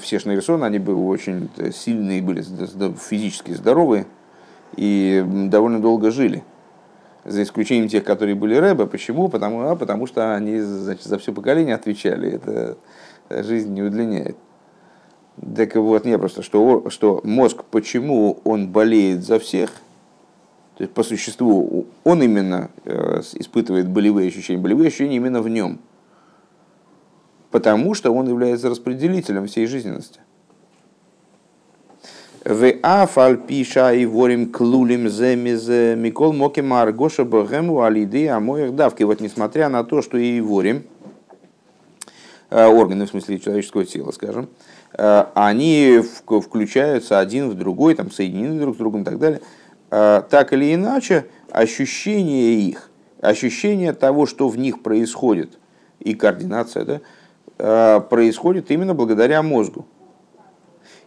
[0.00, 2.42] все Шнейрсон, они были очень сильные, были
[2.98, 4.06] физически здоровые
[4.74, 6.42] и довольно долго жили
[7.26, 8.86] за исключением тех, которые были рэбы.
[8.86, 9.28] Почему?
[9.28, 12.32] Потому, а, потому что они значит, за все поколение отвечали.
[12.32, 12.76] Это
[13.28, 14.36] жизнь не удлиняет.
[15.54, 19.70] Так вот, не просто, что, что мозг, почему он болеет за всех,
[20.76, 25.78] то есть по существу он именно э, испытывает болевые ощущения, болевые ощущения именно в нем.
[27.50, 30.20] Потому что он является распределителем всей жизненности.
[32.48, 39.02] В афаль пиша и ворим клулим земизе микол моки маргоша богему алиды а моих давки.
[39.02, 40.84] Вот несмотря на то, что и ворим,
[42.50, 44.48] э, органы в смысле человеческого тела, скажем,
[44.96, 46.00] э, они
[46.40, 49.40] включаются один в другой, там соединены друг с другом и так далее.
[49.90, 52.90] Э, так или иначе, ощущение их,
[53.22, 55.58] ощущение того, что в них происходит,
[55.98, 57.00] и координация,
[57.58, 59.84] да, происходит именно благодаря мозгу.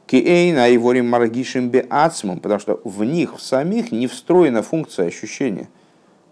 [0.10, 5.70] Киэйн айворим маргишим бе ацмом, потому что в них в самих не встроена функция ощущения.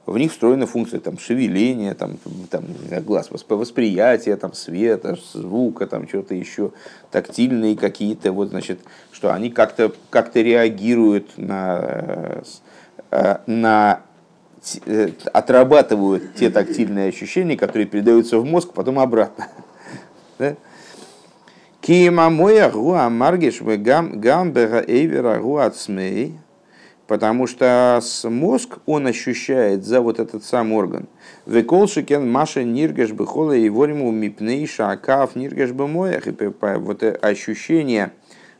[0.08, 2.18] В них встроена функция там, шевеления, там,
[2.50, 2.63] там,
[3.06, 6.72] глаз, восприятия, там, света, звука, там, что-то еще,
[7.12, 8.80] тактильные какие-то, вот, значит,
[9.12, 12.42] что они как-то как реагируют на,
[13.12, 14.02] э, на
[14.88, 19.50] э, отрабатывают те тактильные ощущения, которые передаются в мозг, потом обратно.
[20.40, 20.56] Да?
[21.88, 26.38] Кима моя гуа маргиш гам гамбера эйвера гуацмей,
[27.08, 31.08] потому что мозг он ощущает за вот этот сам орган.
[31.45, 36.28] Веколшикен маша ниргеш бехола и вориму мипней шакав ниргеш бемоях.
[36.28, 38.12] И вот ощущение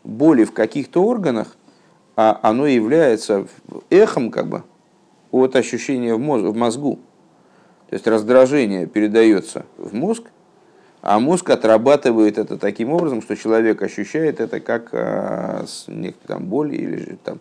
[0.06, 1.58] боли в каких-то органах,
[2.16, 3.46] а оно является
[3.90, 4.64] эхом как бы
[5.32, 7.00] от ощущения в мозгу.
[7.90, 10.24] То есть раздражение передается в мозг,
[11.02, 15.66] а мозг отрабатывает это таким образом, что человек ощущает это как э,
[16.26, 17.40] там, боль или там,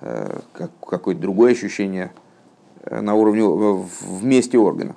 [0.00, 2.12] э, как какое-то другое ощущение
[2.84, 4.96] э, на уровне в месте органа.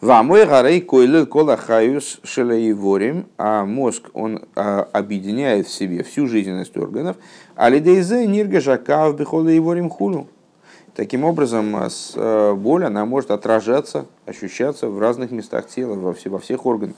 [0.00, 7.16] Вамой гарей койлел кола хаюс шелаиворим, а мозг он объединяет в себе всю жизненность органов,
[7.56, 10.26] а нирга жакав бихола хулу.
[10.94, 16.30] Таким образом, э, э, боль она может отражаться, ощущаться в разных местах тела, во, все,
[16.30, 16.96] во всех органах.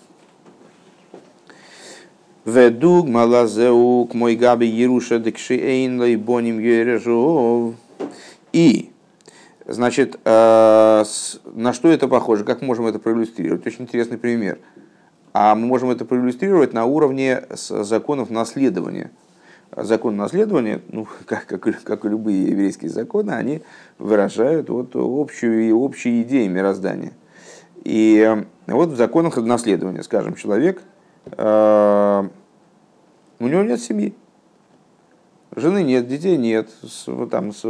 [2.44, 6.02] Ведуг малазеук мой габи еруша декшиэйн.
[8.52, 8.90] И,
[9.66, 11.04] значит, э,
[11.54, 12.44] на что это похоже?
[12.44, 13.66] Как можем это проиллюстрировать?
[13.66, 14.58] Очень интересный пример.
[15.32, 19.10] А мы можем это проиллюстрировать на уровне законов наследования–
[19.76, 23.62] закон наследования, ну, как, как, как и любые еврейские законы, они
[23.98, 27.12] выражают вот общую, общие идеи мироздания.
[27.84, 30.82] И э, вот в законах наследования, скажем, человек,
[31.26, 32.28] э,
[33.38, 34.14] у него нет семьи,
[35.54, 37.62] жены нет, детей нет, с, там, с,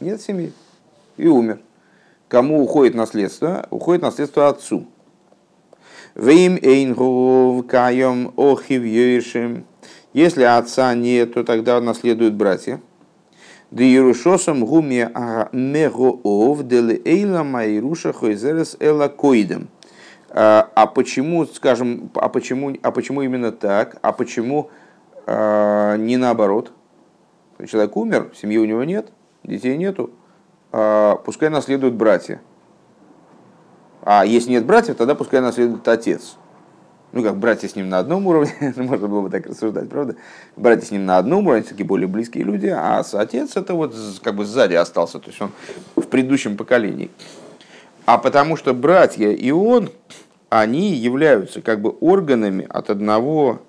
[0.00, 0.52] нет семьи,
[1.16, 1.60] и умер.
[2.28, 3.66] Кому уходит наследство?
[3.70, 4.86] Уходит наследство отцу.
[6.14, 8.82] Вим эйнгов каем охив
[10.12, 12.80] если отца нет, то тогда наследуют братья.
[13.70, 15.10] Да Иерушосом гуме
[15.52, 19.68] мегоов дели эйла майруша хойзерес эла коидем.
[20.30, 23.98] А, а почему, скажем, а почему, а почему именно так?
[24.02, 24.70] А почему
[25.26, 26.72] а, не наоборот?
[27.68, 29.12] Человек умер, семьи у него нет,
[29.44, 30.10] детей нету,
[30.72, 32.40] а, пускай наследуют братья.
[34.02, 36.36] А если нет братьев, тогда пускай наследует отец.
[37.12, 40.14] Ну, как братья с ним на одном уровне, можно было бы так рассуждать, правда?
[40.56, 44.36] Братья с ним на одном уровне, такие более близкие люди, а отец это вот как
[44.36, 45.50] бы сзади остался, то есть он
[45.96, 47.10] в предыдущем поколении.
[48.06, 49.90] А потому что братья и он,
[50.48, 53.60] они являются как бы органами от одного,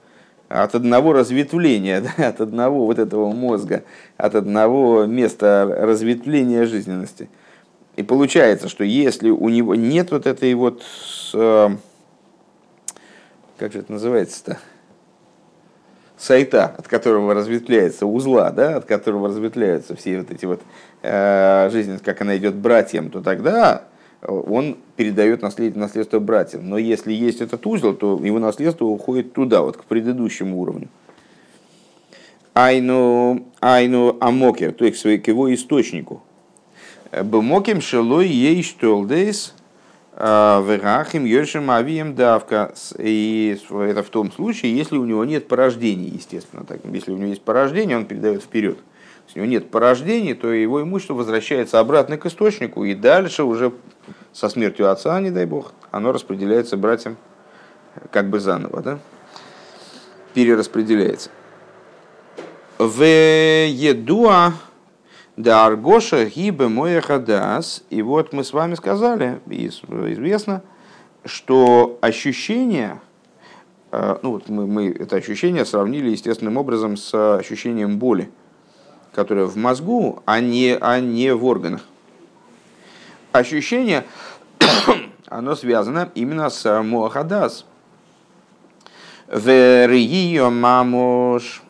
[0.48, 3.84] от одного разветвления, да, от одного вот этого мозга,
[4.18, 7.28] от одного места разветвления жизненности.
[7.96, 10.84] И получается, что если у него нет вот этой вот,
[13.62, 14.58] как же это называется-то,
[16.18, 20.62] сайта, от которого разветвляется узла, да, от которого разветвляются все вот эти вот
[21.04, 23.84] э, жизненность, как она идет братьям, то тогда
[24.24, 26.68] он передает наследство братьям.
[26.68, 30.88] Но если есть этот узел, то его наследство уходит туда, вот к предыдущему уровню.
[32.56, 36.24] Айну, айну амокер, то есть к его источнику.
[37.12, 39.54] Бемоким шелой ей штолдейс
[40.18, 42.74] верахим йошем авием давка.
[42.98, 46.66] И это в том случае, если у него нет порождений, естественно.
[46.66, 48.78] Так, если у него есть порождение, он передает вперед.
[49.28, 53.72] Если у него нет порождений, то его имущество возвращается обратно к источнику, и дальше уже
[54.34, 57.18] со смертью отца, не дай бог, оно распределяется братьям
[58.12, 59.00] как бы заново, да?
[60.34, 61.30] перераспределяется.
[62.78, 64.54] В едуа
[65.42, 67.84] да аргоша гибе моя хадас.
[67.90, 70.62] И вот мы с вами сказали, известно,
[71.26, 73.00] что ощущение,
[73.92, 78.30] э, ну вот мы, мы это ощущение сравнили естественным образом с ощущением боли,
[79.14, 81.82] которое в мозгу, а не, а не в органах
[83.32, 84.06] ощущение,
[85.28, 87.66] оно связано именно с Муахадас.
[89.28, 91.62] Верио мамош.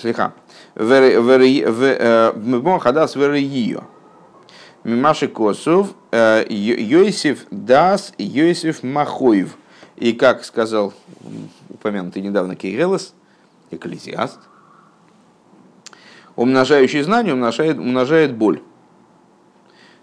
[0.00, 0.32] Слегка.
[2.36, 3.82] Муахадас верио.
[4.82, 9.56] Мимаши Косов, Йосиф Дас, Йосиф Махоев.
[9.96, 10.94] И как сказал
[11.68, 13.12] упомянутый недавно Кейрелос,
[13.70, 14.40] экклезиаст,
[16.36, 18.62] умножающий знание умножает, умножает боль.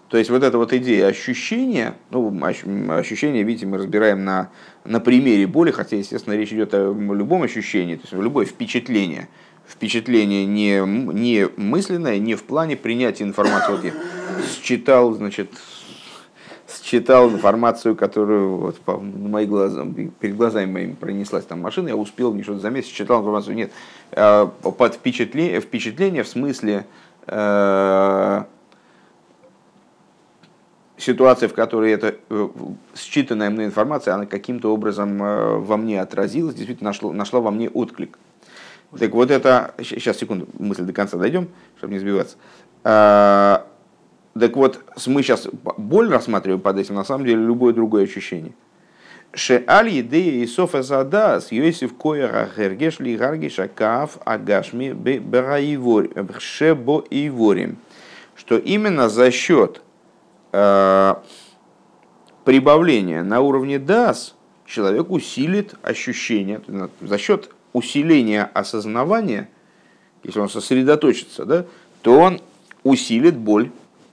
[0.08, 4.50] То есть вот эта вот идея ощущения, ну, ощущение, видите, мы разбираем на,
[4.84, 9.28] на примере боли, хотя, естественно, речь идет о любом ощущении, то есть любое впечатление.
[9.68, 13.72] Впечатление не, не мысленное, не в плане принятия информации.
[13.72, 13.92] Вот я
[14.62, 15.50] считал, значит,
[16.82, 19.86] считал информацию, которую вот по, мои глаза,
[20.20, 23.56] перед глазами моими пронеслась там машина, я успел мне что-то заметить, считал информацию.
[23.56, 23.70] Нет,
[24.12, 26.86] а, под впечатление, впечатление в смысле
[27.26, 28.44] э,
[30.96, 32.48] ситуация, в которой эта э,
[32.94, 37.68] считанная мной информация, она каким-то образом э, во мне отразилась, действительно нашла, нашла во мне
[37.68, 38.18] отклик.
[38.96, 42.36] Так вот это, сейчас, секунду, мысль до конца дойдем, чтобы не сбиваться.
[42.84, 43.66] А,
[44.38, 48.52] так вот, мы сейчас боль рассматриваем под этим, на самом деле, любое другое ощущение.
[49.34, 54.96] Шеаль едея и софа задас, Йосиф коера хергеш ли гаргиша каф агашми
[56.38, 57.76] шебо и ворим.
[58.34, 59.82] Что именно за счет
[60.52, 61.16] Э,
[62.44, 64.32] прибавление на уровне DAS
[64.64, 66.60] человек усилит ощущение,
[67.00, 69.48] за счет усиления осознавания,
[70.22, 71.66] если он сосредоточится, да,
[72.02, 72.40] то он
[72.82, 73.70] усилит боль,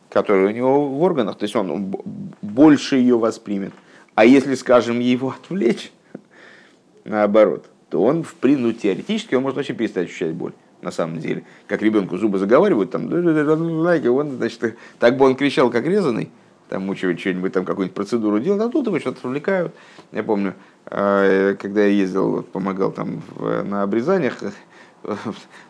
[0.09, 1.93] которая у него в органах, то есть он
[2.41, 3.73] больше ее воспримет.
[4.15, 5.91] А если, скажем, его отвлечь,
[7.03, 11.43] наоборот, то он, в ну, теоретически, он может вообще перестать ощущать боль на самом деле.
[11.67, 16.29] Как ребенку зубы заговаривают, там, он, значит, так бы он кричал, как резанный,
[16.69, 19.73] там мучивать что-нибудь, там какую-нибудь процедуру делать, а тут его что-то отвлекают.
[20.11, 20.55] Я помню,
[20.85, 24.37] э, когда я ездил, помогал там на обрезаниях,
[25.03, 25.17] в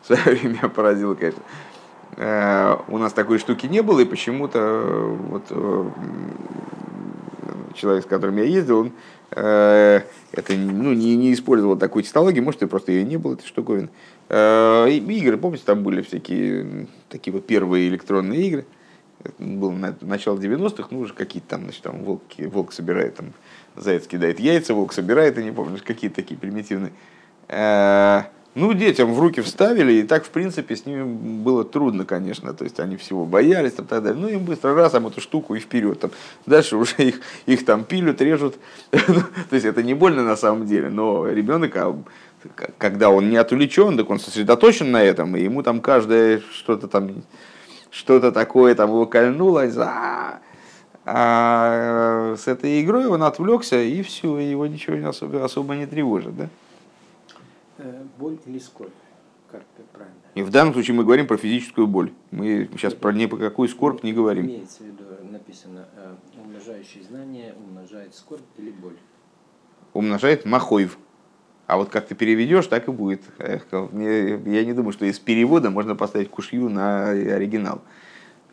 [0.05, 1.43] свое время поразило, конечно.
[2.17, 5.89] Э, у нас такой штуки не было, и почему-то вот э,
[7.75, 8.91] человек, с которым я ездил, он
[9.31, 13.89] это ну, не, не использовал такую технологию, может, и просто ее не было, этой штуковины.
[14.29, 18.65] Э, игры, помните, там были всякие такие вот первые электронные игры.
[19.25, 23.33] Это было на, начало 90-х, ну, уже какие-то там, значит, там волки, волк собирает, там,
[23.75, 26.93] заяц кидает яйца, волк собирает, я не помню, какие-то такие примитивные.
[27.47, 28.23] Э,
[28.55, 32.53] ну, детям в руки вставили, и так, в принципе, с ними было трудно, конечно.
[32.53, 34.21] То есть они всего боялись, там, так далее.
[34.21, 35.99] Ну, им быстро раз, там, эту штуку и вперед.
[35.99, 36.11] Там.
[36.45, 38.55] Дальше уже их, их там пилют, режут.
[38.91, 41.97] То есть это не больно на самом деле, но ребенок а
[42.77, 47.23] когда он не отвлечен, так он сосредоточен на этом, и ему там каждое что-то там,
[47.95, 50.39] что-то такое там его кольнуло, а,
[51.05, 56.35] а с этой игрой, он отвлекся, и все, его ничего не особо, особо не тревожит.
[56.35, 56.49] Да?
[57.77, 58.91] Э, боль или скорбь?
[59.49, 60.15] Как правильно?
[60.33, 62.11] И в данном случае мы говорим про физическую боль.
[62.31, 64.45] Мы сейчас про ни по какую скорбь не говорим.
[64.45, 68.97] Имеется в виду, написано, э, умножающий знание умножает скорбь или боль.
[69.93, 70.97] Умножает махоев.
[71.67, 73.21] А вот как ты переведешь, так и будет.
[73.39, 77.81] Я не думаю, что из перевода можно поставить кушью на оригинал.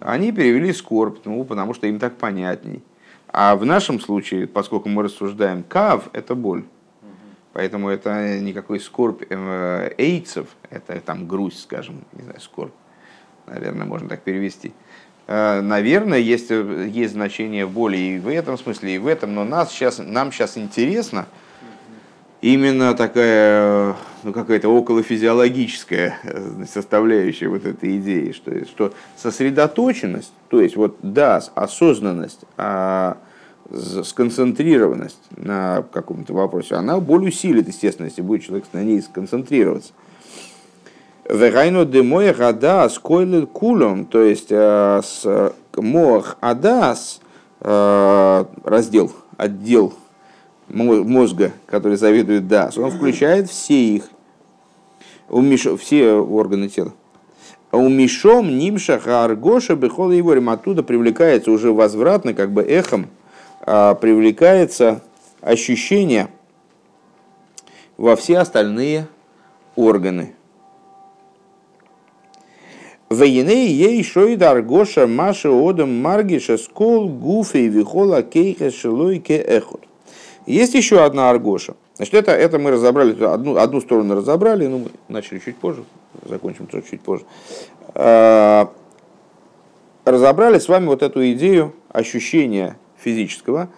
[0.01, 2.83] Они перевели скорбь, ну, потому что им так понятней.
[3.29, 6.65] А в нашем случае, поскольку мы рассуждаем, кав– это боль.
[7.53, 12.73] Поэтому это никакой скорбь э, эйцев, это там грусть, скажем, не знаю, скорбь,
[13.47, 14.73] наверное, можно так перевести.
[15.27, 19.71] Э, наверное, есть, есть значение боли и в этом смысле, и в этом, но нас
[19.71, 21.27] сейчас, нам сейчас интересно
[22.43, 30.77] именно такая, ну, какая-то околофизиологическая э, составляющая вот этой идеи, что, что сосредоточенность, то есть
[30.77, 33.17] вот да, осознанность, а
[34.03, 39.93] сконцентрированность на каком-то вопросе, она боль усилит, естественно, если будет человек на ней сконцентрироваться.
[41.31, 47.21] Вегайно демоя гадас койлет кулом, то есть э, с мох адас,
[47.61, 49.95] э, раздел, отдел
[50.69, 54.09] мозга, который заведует дас, он включает все их,
[55.79, 56.93] все органы тела.
[57.71, 63.07] А у Мишом, Нимша, Аргоша, Бехола и оттуда привлекается уже возвратно, как бы эхом,
[63.63, 65.03] а, привлекается
[65.41, 66.29] ощущение
[67.97, 69.09] во все остальные
[69.75, 70.35] органы.
[73.09, 79.83] Вейней ей шойдар гоша маша одам маргиша скол гуфей вихола кейха шелойке эхот.
[80.47, 81.75] Есть еще одна аргоша.
[81.95, 85.85] Значит, это, это мы разобрали, одну, одну сторону разобрали, ну, мы начали чуть позже,
[86.29, 87.25] закончим тоже чуть позже.
[87.95, 88.73] А,
[90.05, 93.69] разобрали с вами вот эту идею ощущения физического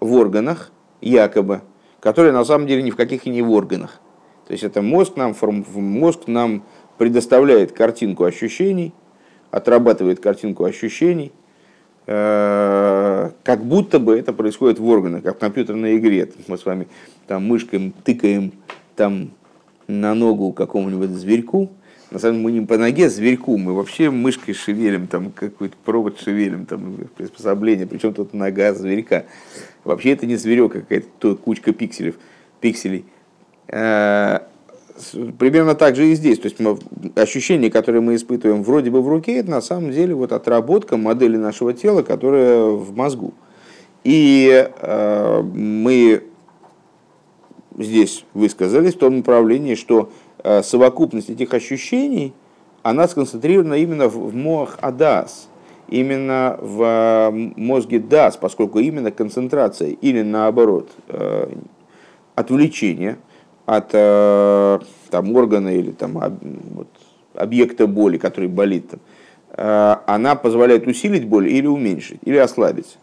[0.00, 1.62] в органах, якобы,
[2.00, 4.00] которые на самом деле ни в каких и не в органах.
[4.46, 5.34] То есть это мозг нам,
[5.74, 6.64] мозг нам
[6.98, 8.92] предоставляет картинку ощущений,
[9.50, 11.39] отрабатывает картинку ощущений, э,
[12.10, 16.28] как будто бы это происходит в органах, как в компьютерной игре.
[16.48, 16.88] Мы с вами
[17.28, 18.52] там мышкой тыкаем
[18.96, 19.30] там
[19.86, 21.70] на ногу какому-нибудь зверьку,
[22.10, 26.18] на самом деле мы не по ноге зверьку, мы вообще мышкой шевелим, там какой-то провод
[26.18, 29.26] шевелим, там приспособление, причем тут нога зверька.
[29.84, 32.14] Вообще это не зверек, а какая-то кучка пикселей.
[32.60, 33.04] пикселей.
[33.68, 34.48] А,
[35.38, 36.38] примерно так же и здесь.
[36.38, 36.78] То есть мы,
[37.16, 41.36] ощущения, которые мы испытываем вроде бы в руке, это на самом деле вот отработка модели
[41.36, 43.34] нашего тела, которая в мозгу.
[44.04, 46.22] И э, мы
[47.78, 50.10] здесь высказались в том направлении, что
[50.42, 52.32] Э, совокупность этих ощущений,
[52.82, 55.48] она сконцентрирована именно в мох адас,
[55.88, 61.52] именно в э, мозге дас, поскольку именно концентрация или наоборот э,
[62.36, 63.18] отвлечение
[63.66, 66.12] от там, органа или там,
[66.74, 66.88] вот,
[67.34, 68.90] объекта боли, который болит,
[69.54, 72.98] она позволяет усилить боль или уменьшить, или ослабить.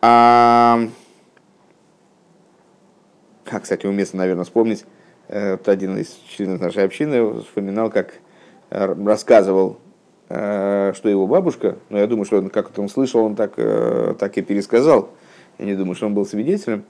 [0.00, 0.80] А,
[3.44, 4.84] кстати, уместно, наверное, вспомнить,
[5.28, 8.14] Э, вот один из членов нашей общины вспоминал, как
[8.70, 9.78] э, рассказывал,
[10.30, 13.54] э, что его бабушка, но я думаю, что он как-то он слышал, он так,
[14.18, 15.10] так и пересказал.
[15.58, 16.84] Я не думаю, что он был свидетелем,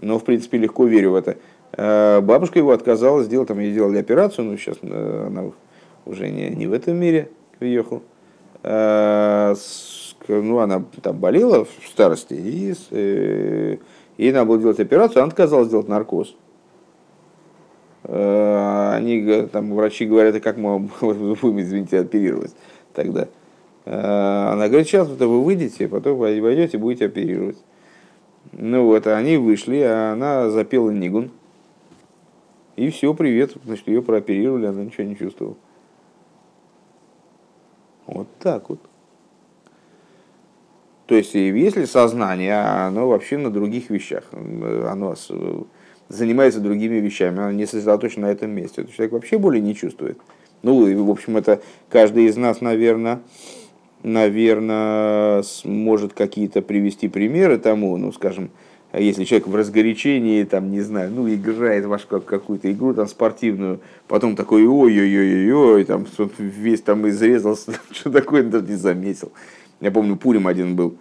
[0.00, 1.36] но в принципе легко верю в это.
[1.76, 5.50] Бабушка его отказалась сделать, там ей сделали операцию, но сейчас она
[6.06, 8.00] уже не, не в этом мире приехала.
[8.62, 12.74] Ну, она там болела в старости, и
[14.16, 16.36] ей надо было делать операцию, она отказалась сделать наркоз.
[18.04, 22.54] Э, они, там, врачи говорят, а как мы будем, извините, оперировать
[22.92, 23.28] тогда?
[23.86, 27.58] Э, она говорит, сейчас вы выйдете, потом войдете, будете оперировать.
[28.52, 31.30] Ну вот, они вышли, а она запела Нигун.
[32.76, 35.56] И все, привет, значит, ее прооперировали, она ничего не чувствовала.
[38.06, 38.80] Вот так вот.
[41.06, 45.14] То есть, если сознание, оно вообще на других вещах, оно
[46.08, 48.82] занимается другими вещами, она не сосредоточена на этом месте.
[48.82, 50.18] Этот человек вообще боли не чувствует.
[50.62, 53.20] Ну, в общем, это каждый из нас, наверное,
[54.04, 58.50] наверное, сможет какие-то привести примеры тому, ну, скажем,
[58.92, 64.36] если человек в разгорячении, там, не знаю, ну, играет ваш какую-то игру там спортивную, потом
[64.36, 66.06] такой ой-ой-ой-ой, там,
[66.38, 69.32] весь там изрезался, что такое, даже не заметил.
[69.80, 70.96] Я помню, Пурим один был,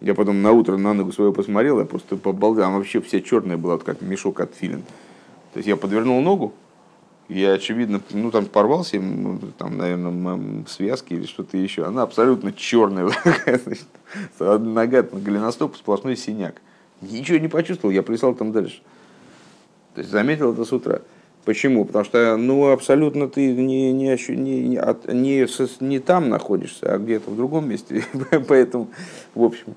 [0.00, 3.56] я потом на утро на ногу свою посмотрел, я просто побалдел, она вообще вся черная
[3.56, 4.82] была, вот как мешок от филин.
[5.54, 6.52] То есть я подвернул ногу,
[7.28, 9.02] я, очевидно, ну там порвался,
[9.58, 11.84] там, наверное, связки или что-то еще.
[11.84, 13.10] Она абсолютно черная,
[14.38, 16.62] Нога, голеностоп, сплошной синяк.
[17.00, 18.80] Ничего не почувствовал, я прислал там дальше.
[19.94, 21.00] То есть заметил это с утра.
[21.44, 21.84] Почему?
[21.84, 27.30] Потому что ну, абсолютно ты не, не, не, не, не, не там находишься, а где-то
[27.30, 28.04] в другом месте.
[28.48, 28.88] Поэтому,
[29.34, 29.74] в общем,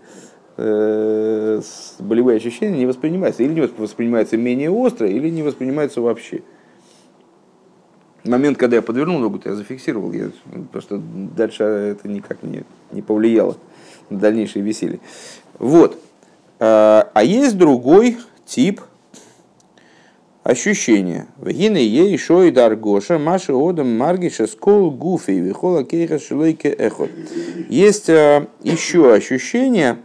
[0.57, 1.61] э,
[1.99, 3.43] болевые ощущения не воспринимаются.
[3.43, 6.41] Или не воспринимаются менее остро, или не воспринимаются вообще.
[8.23, 10.11] Момент, когда я подвернул ногу, я зафиксировал.
[10.11, 10.31] Я,
[10.71, 13.57] просто дальше это никак не, не повлияло
[14.09, 14.99] на дальнейшее веселье.
[15.57, 15.97] Вот.
[16.59, 18.81] А, а есть другой тип
[20.43, 21.27] ощущения.
[21.37, 27.11] Вегины ей шой даргоша, маши одам маргиша скол гуфи, вихола кейха шилойке эхот.
[27.69, 29.99] Есть а, еще ощущение,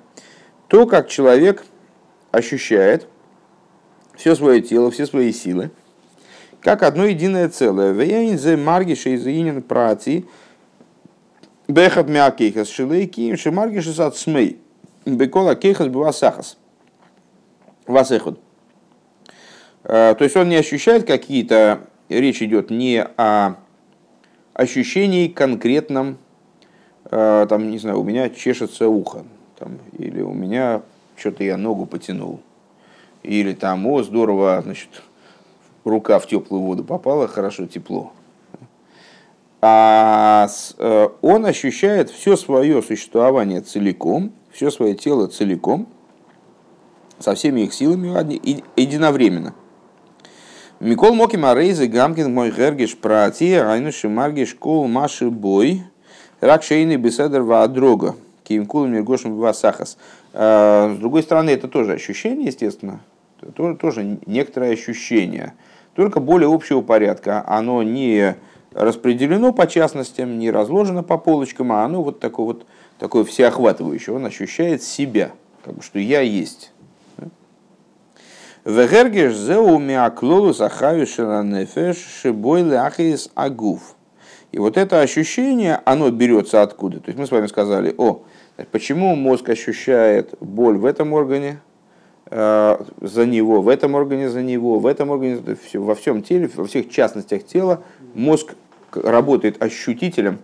[0.68, 1.64] то, как человек
[2.30, 3.08] ощущает
[4.16, 5.70] все свое тело, все свои силы,
[6.64, 7.92] как одно единое целое.
[7.92, 10.24] Вейнзе маргиша из инин прати,
[11.68, 14.58] бехат мякейхас шилейки, шимаргишас от смей.
[15.04, 16.56] Бекола кейхас была сахас.
[17.86, 18.40] Васехот.
[19.84, 23.56] Э, то есть он не ощущает какие-то, речь идет не о
[24.54, 26.16] ощущении конкретном,
[27.10, 29.24] э, там, не знаю, у меня чешется ухо,
[29.58, 30.80] там, или у меня
[31.16, 32.40] что-то я ногу потянул,
[33.22, 35.02] или там, о, здорово, значит,
[35.84, 38.12] рука в теплую воду попала, хорошо, тепло.
[39.60, 45.86] А э, он ощущает все свое существование целиком, все свое тело целиком,
[47.18, 48.08] со всеми их силами
[48.76, 49.54] единовременно–
[50.80, 55.84] Микол Моки Марейзы Гамкин мой гергиш прати, айнуши маргиш кол маши бой,
[56.40, 59.96] рак шейный беседер ваадрога, кимкул миргошим васахас.
[60.32, 63.00] С другой стороны, это тоже ощущение, естественно,
[63.54, 65.54] тоже, тоже некоторое ощущение,
[65.94, 67.44] только более общего порядка.
[67.46, 68.36] Оно не
[68.72, 72.66] распределено по частностям, не разложено по полочкам, а оно вот такое вот
[72.98, 74.14] такое всеохватывающее.
[74.14, 75.32] Он ощущает себя,
[75.64, 76.72] как бы, что я есть.
[78.64, 83.94] Вегергеш зеу миаклолус ахавишена нефеш шибойле ахис агуф.
[84.52, 87.00] И вот это ощущение, оно берется откуда?
[87.00, 88.22] То есть мы с вами сказали, о,
[88.70, 91.58] почему мозг ощущает боль в этом органе,
[92.34, 95.40] за него, в этом органе за него, в этом органе,
[95.74, 98.54] во всем теле, во всех частностях тела мозг
[98.92, 100.40] работает ощутителем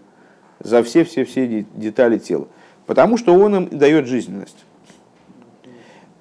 [0.61, 2.47] за все-все-все детали тела.
[2.87, 4.65] Потому что он им дает жизненность.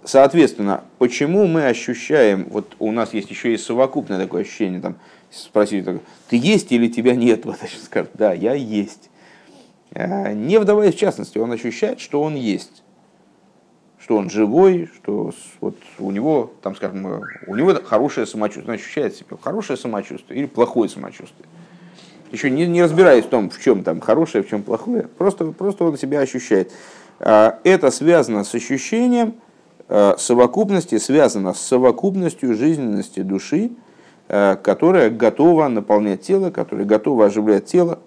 [0.04, 4.96] Соответственно, почему мы ощущаем, вот у нас есть еще и совокупное такое ощущение, там,
[5.30, 6.00] спросили,
[6.30, 7.46] ты есть или тебя нет?
[7.46, 9.12] Вот сейчас скажет, да, я есть.
[9.94, 12.82] А, не вдаваясь в частности, он ощущает, что он есть.
[14.10, 15.32] Что он живой, что
[15.62, 20.48] вот у него, там, скажем, у него хорошее самочувствие, он ощущает себя хорошее самочувствие или
[20.48, 21.48] плохое самочувствие.
[22.32, 25.84] Еще не, не разбираясь в том, в чем там хорошее, в чем плохое, просто, просто
[25.84, 26.72] он себя ощущает.
[27.20, 29.36] А, это связано с ощущением,
[29.90, 33.72] Э, совокупности связана с совокупностью жизненности души,
[34.28, 37.98] э, которая готова наполнять тело, которая готова оживлять тело.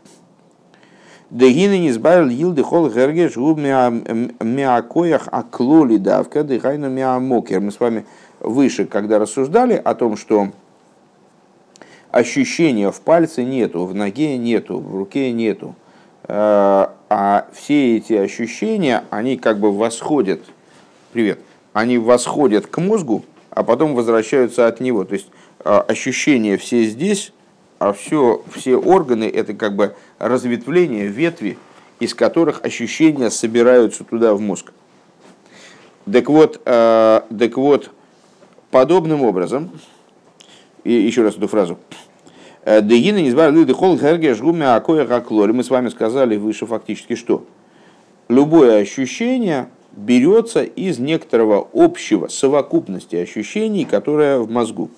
[1.33, 7.61] Дегины не избавил Йилды хол гергеш губ миакоях аклоли давка дыхайну миамокер.
[7.61, 8.05] Мы с вами
[8.39, 10.49] выше, когда рассуждали о том, что
[12.11, 15.74] ощущения в пальце нету, в ноге нету, в руке нету.
[16.28, 20.41] Э, а все эти ощущения, они как бы восходят.
[21.12, 21.41] Привет
[21.72, 25.05] они восходят к мозгу, а потом возвращаются от него.
[25.05, 25.28] То есть
[25.61, 27.33] а, ощущения все здесь,
[27.83, 31.59] а все, все органы это как бы разветвление, ветви,
[31.99, 34.72] из которых ощущения собираются туда в мозг.
[36.11, 37.91] Так вот, э, так вот
[38.70, 39.70] подобным образом,
[40.85, 41.76] и еще раз эту фразу,
[42.64, 45.05] «Э, Дегина не избавили дыхол хергеш гумя акоя
[45.53, 47.45] Мы с вами сказали выше фактически что?
[48.28, 54.89] Любое ощущение берется из некоторого общего совокупности ощущений, которая в мозгу.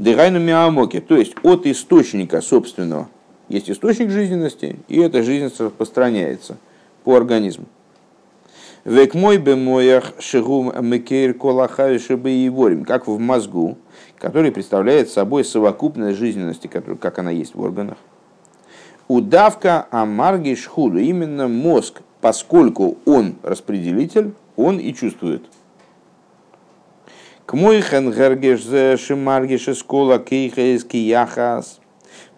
[0.00, 3.10] Дыхайну миамоки, то есть от источника собственного.
[3.50, 6.56] Есть источник жизненности, и эта жизненность распространяется
[7.04, 7.66] по организму.
[8.86, 13.76] Век мой бы моях шигум мекейр колахаю шибы и ворим, как в мозгу,
[14.16, 17.98] который представляет собой совокупность жизненности, как она есть в органах.
[19.06, 25.42] Удавка амарги шхуду, именно мозг поскольку он распределитель, он и чувствует.
[27.50, 28.60] К мой хенгергеш
[29.00, 31.80] шимаргеш скола кейхейски яхас.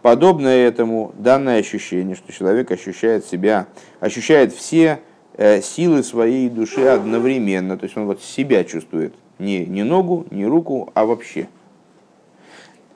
[0.00, 3.66] Подобно этому данное ощущение, что человек ощущает себя,
[4.00, 5.00] ощущает все
[5.36, 7.76] э, силы своей души одновременно.
[7.76, 9.12] То есть он вот себя чувствует.
[9.38, 11.48] Не, не ногу, не руку, а вообще.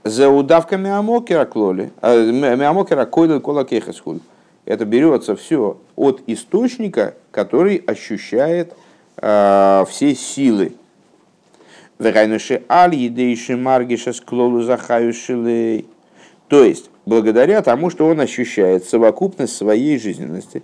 [0.02, 3.66] За удавками амокера клоли, а, миамокера койдал кола
[4.64, 8.72] это берется все от источника, который ощущает
[9.18, 10.72] э, все силы.
[11.98, 15.86] Вегайнуши аль едейши маргиша склолу захаюшилей.
[16.48, 20.62] То есть, благодаря тому, что он ощущает совокупность своей жизненности.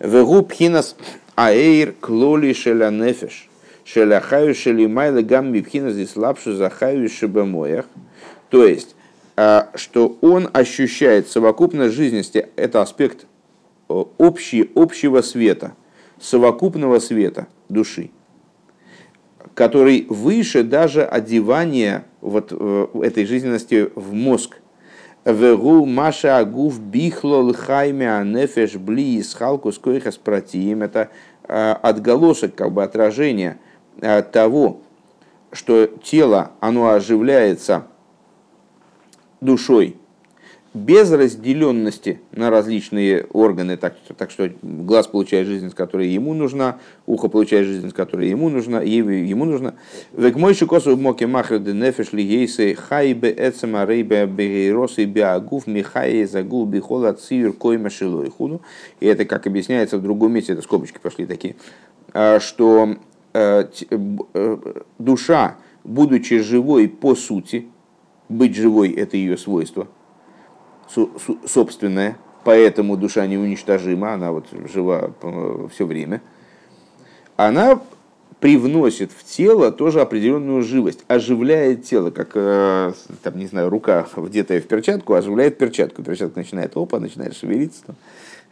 [0.00, 0.96] Вегу пхинас
[1.36, 3.48] аэйр клоли шеля нефеш.
[3.84, 7.08] Шеля хаю шели майла гамми пхинас здесь лапшу захаю.
[8.50, 8.94] То есть,
[9.36, 13.26] а, что он ощущает совокупность жизненности, это аспект
[13.88, 15.74] общий, общего света,
[16.20, 18.10] совокупного света души,
[19.54, 24.58] который выше даже одевания вот э, этой жизненности в мозг.
[25.24, 30.82] Вегу маша агув бихлол хайме анефеш бли исхалку скойхас протиим.
[30.82, 31.10] Это
[31.46, 33.58] э, отголосок, как бы отражение
[34.32, 34.80] того,
[35.50, 37.86] что тело, оно оживляется–
[39.40, 39.96] душой,
[40.74, 47.28] без разделенности на различные органы, так, так что глаз получает жизнь, которая ему нужна, ухо
[47.28, 49.74] получает жизнь, которая ему нужна, ему нужна.
[50.12, 55.06] Век мой шикосу моки махр де нефеш ли ейсы хай бе эцема рейбе бегейрос и
[55.06, 58.60] биагуф михай загул бихола цивер койма шилой худу.
[59.00, 61.56] И это, как объясняется в другом месте, это скобочки пошли такие,
[62.12, 62.96] а, что
[63.32, 63.64] э,
[64.34, 64.56] э,
[64.98, 67.68] душа, будучи живой по сути,
[68.28, 69.88] быть живой– это ее свойство
[71.46, 75.12] собственное, поэтому душа неуничтожима, она вот жива
[75.72, 76.22] все время.
[77.36, 77.80] Она
[78.40, 84.60] привносит в тело тоже определенную живость, оживляет тело, как, э, там, не знаю, рука, вдетая
[84.60, 86.02] в перчатку, оживляет перчатку.
[86.02, 87.96] Перчатка начинает опа, начинает шевелиться, там,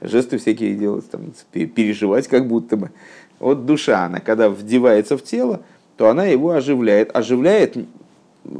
[0.01, 2.91] жесты всякие делать, там, переживать как будто бы.
[3.39, 5.62] Вот душа, она когда вдевается в тело,
[5.97, 7.14] то она его оживляет.
[7.14, 7.76] Оживляет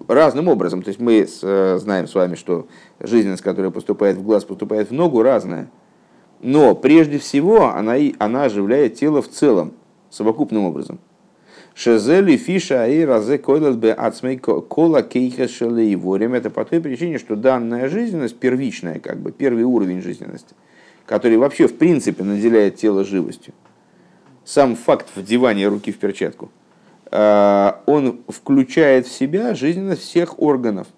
[0.09, 0.83] разным образом.
[0.83, 2.67] То есть мы э, знаем с вами, что
[3.01, 5.69] жизненность, которая поступает в глаз, поступает в ногу, разная.
[6.41, 9.73] Но прежде всего она, она оживляет тело в целом,
[10.11, 10.99] совокупным образом.
[11.75, 16.33] Шезели фиша и разе бе ацмей кола кейха шелейворим.
[16.35, 20.55] Это по той причине, что данная жизненность первичная, как бы первый уровень жизненности,
[21.05, 23.53] который вообще в принципе наделяет тело живостью.
[24.45, 26.51] Сам факт вдевания руки в перчатку–
[27.11, 30.89] он включает в себя жизненность всех органов.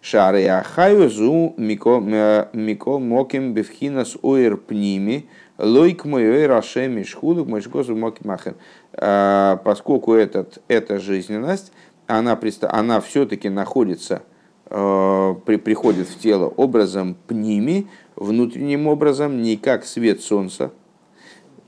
[0.00, 8.56] Шары ахаю зу мико моким бифхинас оир пними лойк мой раше мишхулук мышгозу мокимахер.
[8.92, 11.72] Э, поскольку этот, эта жизненность,
[12.06, 14.22] она, она все-таки находится,
[14.66, 17.86] э, при, приходит в тело образом пними,
[18.16, 20.72] внутренним образом, не как свет солнца,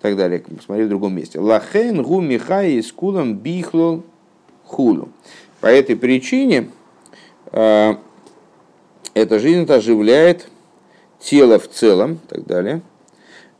[0.04, 0.40] так далее.
[0.40, 1.40] Посмотри в другом месте.
[1.40, 4.02] Лахен гу михай с кулом бихло
[4.62, 5.08] хулу.
[5.62, 6.68] По этой причине
[7.52, 7.94] э,
[9.14, 10.50] эта жизнь оживляет
[11.20, 12.82] тело в целом, так далее.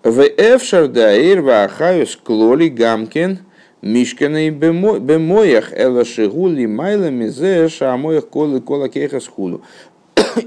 [0.03, 3.38] В эфшар даир вахаю склоли гамкин
[3.80, 9.62] мишканой бемоях элашигули майла мизе шамоях колы кола кеха схулу.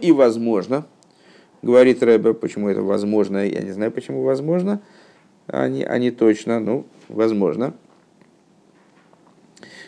[0.02, 0.86] И возможно,
[1.64, 4.80] говорит Рэбе, почему это возможно, я не знаю, почему возможно,
[5.48, 7.74] они, они точно, ну, возможно,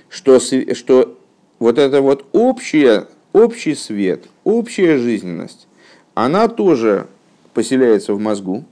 [0.10, 1.20] что, что
[1.60, 5.68] вот это вот общее, общий свет, общая жизненность,
[6.16, 7.08] она тоже
[7.54, 8.66] поселяется в мозгу,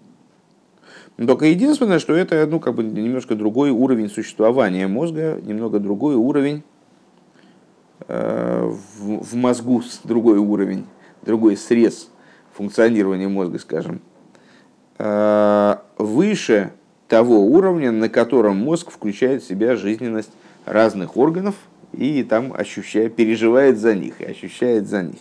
[1.17, 6.61] только единственное, что это ну, как бы немножко другой уровень существования мозга, немного другой уровень
[8.07, 10.85] э, в, в мозгу, другой уровень,
[11.23, 12.09] другой срез
[12.53, 14.01] функционирования мозга, скажем.
[14.99, 16.71] Э, выше
[17.07, 20.31] того уровня, на котором мозг включает в себя жизненность
[20.65, 21.55] разных органов
[21.93, 25.19] и там ощущает, переживает за них и ощущает за них.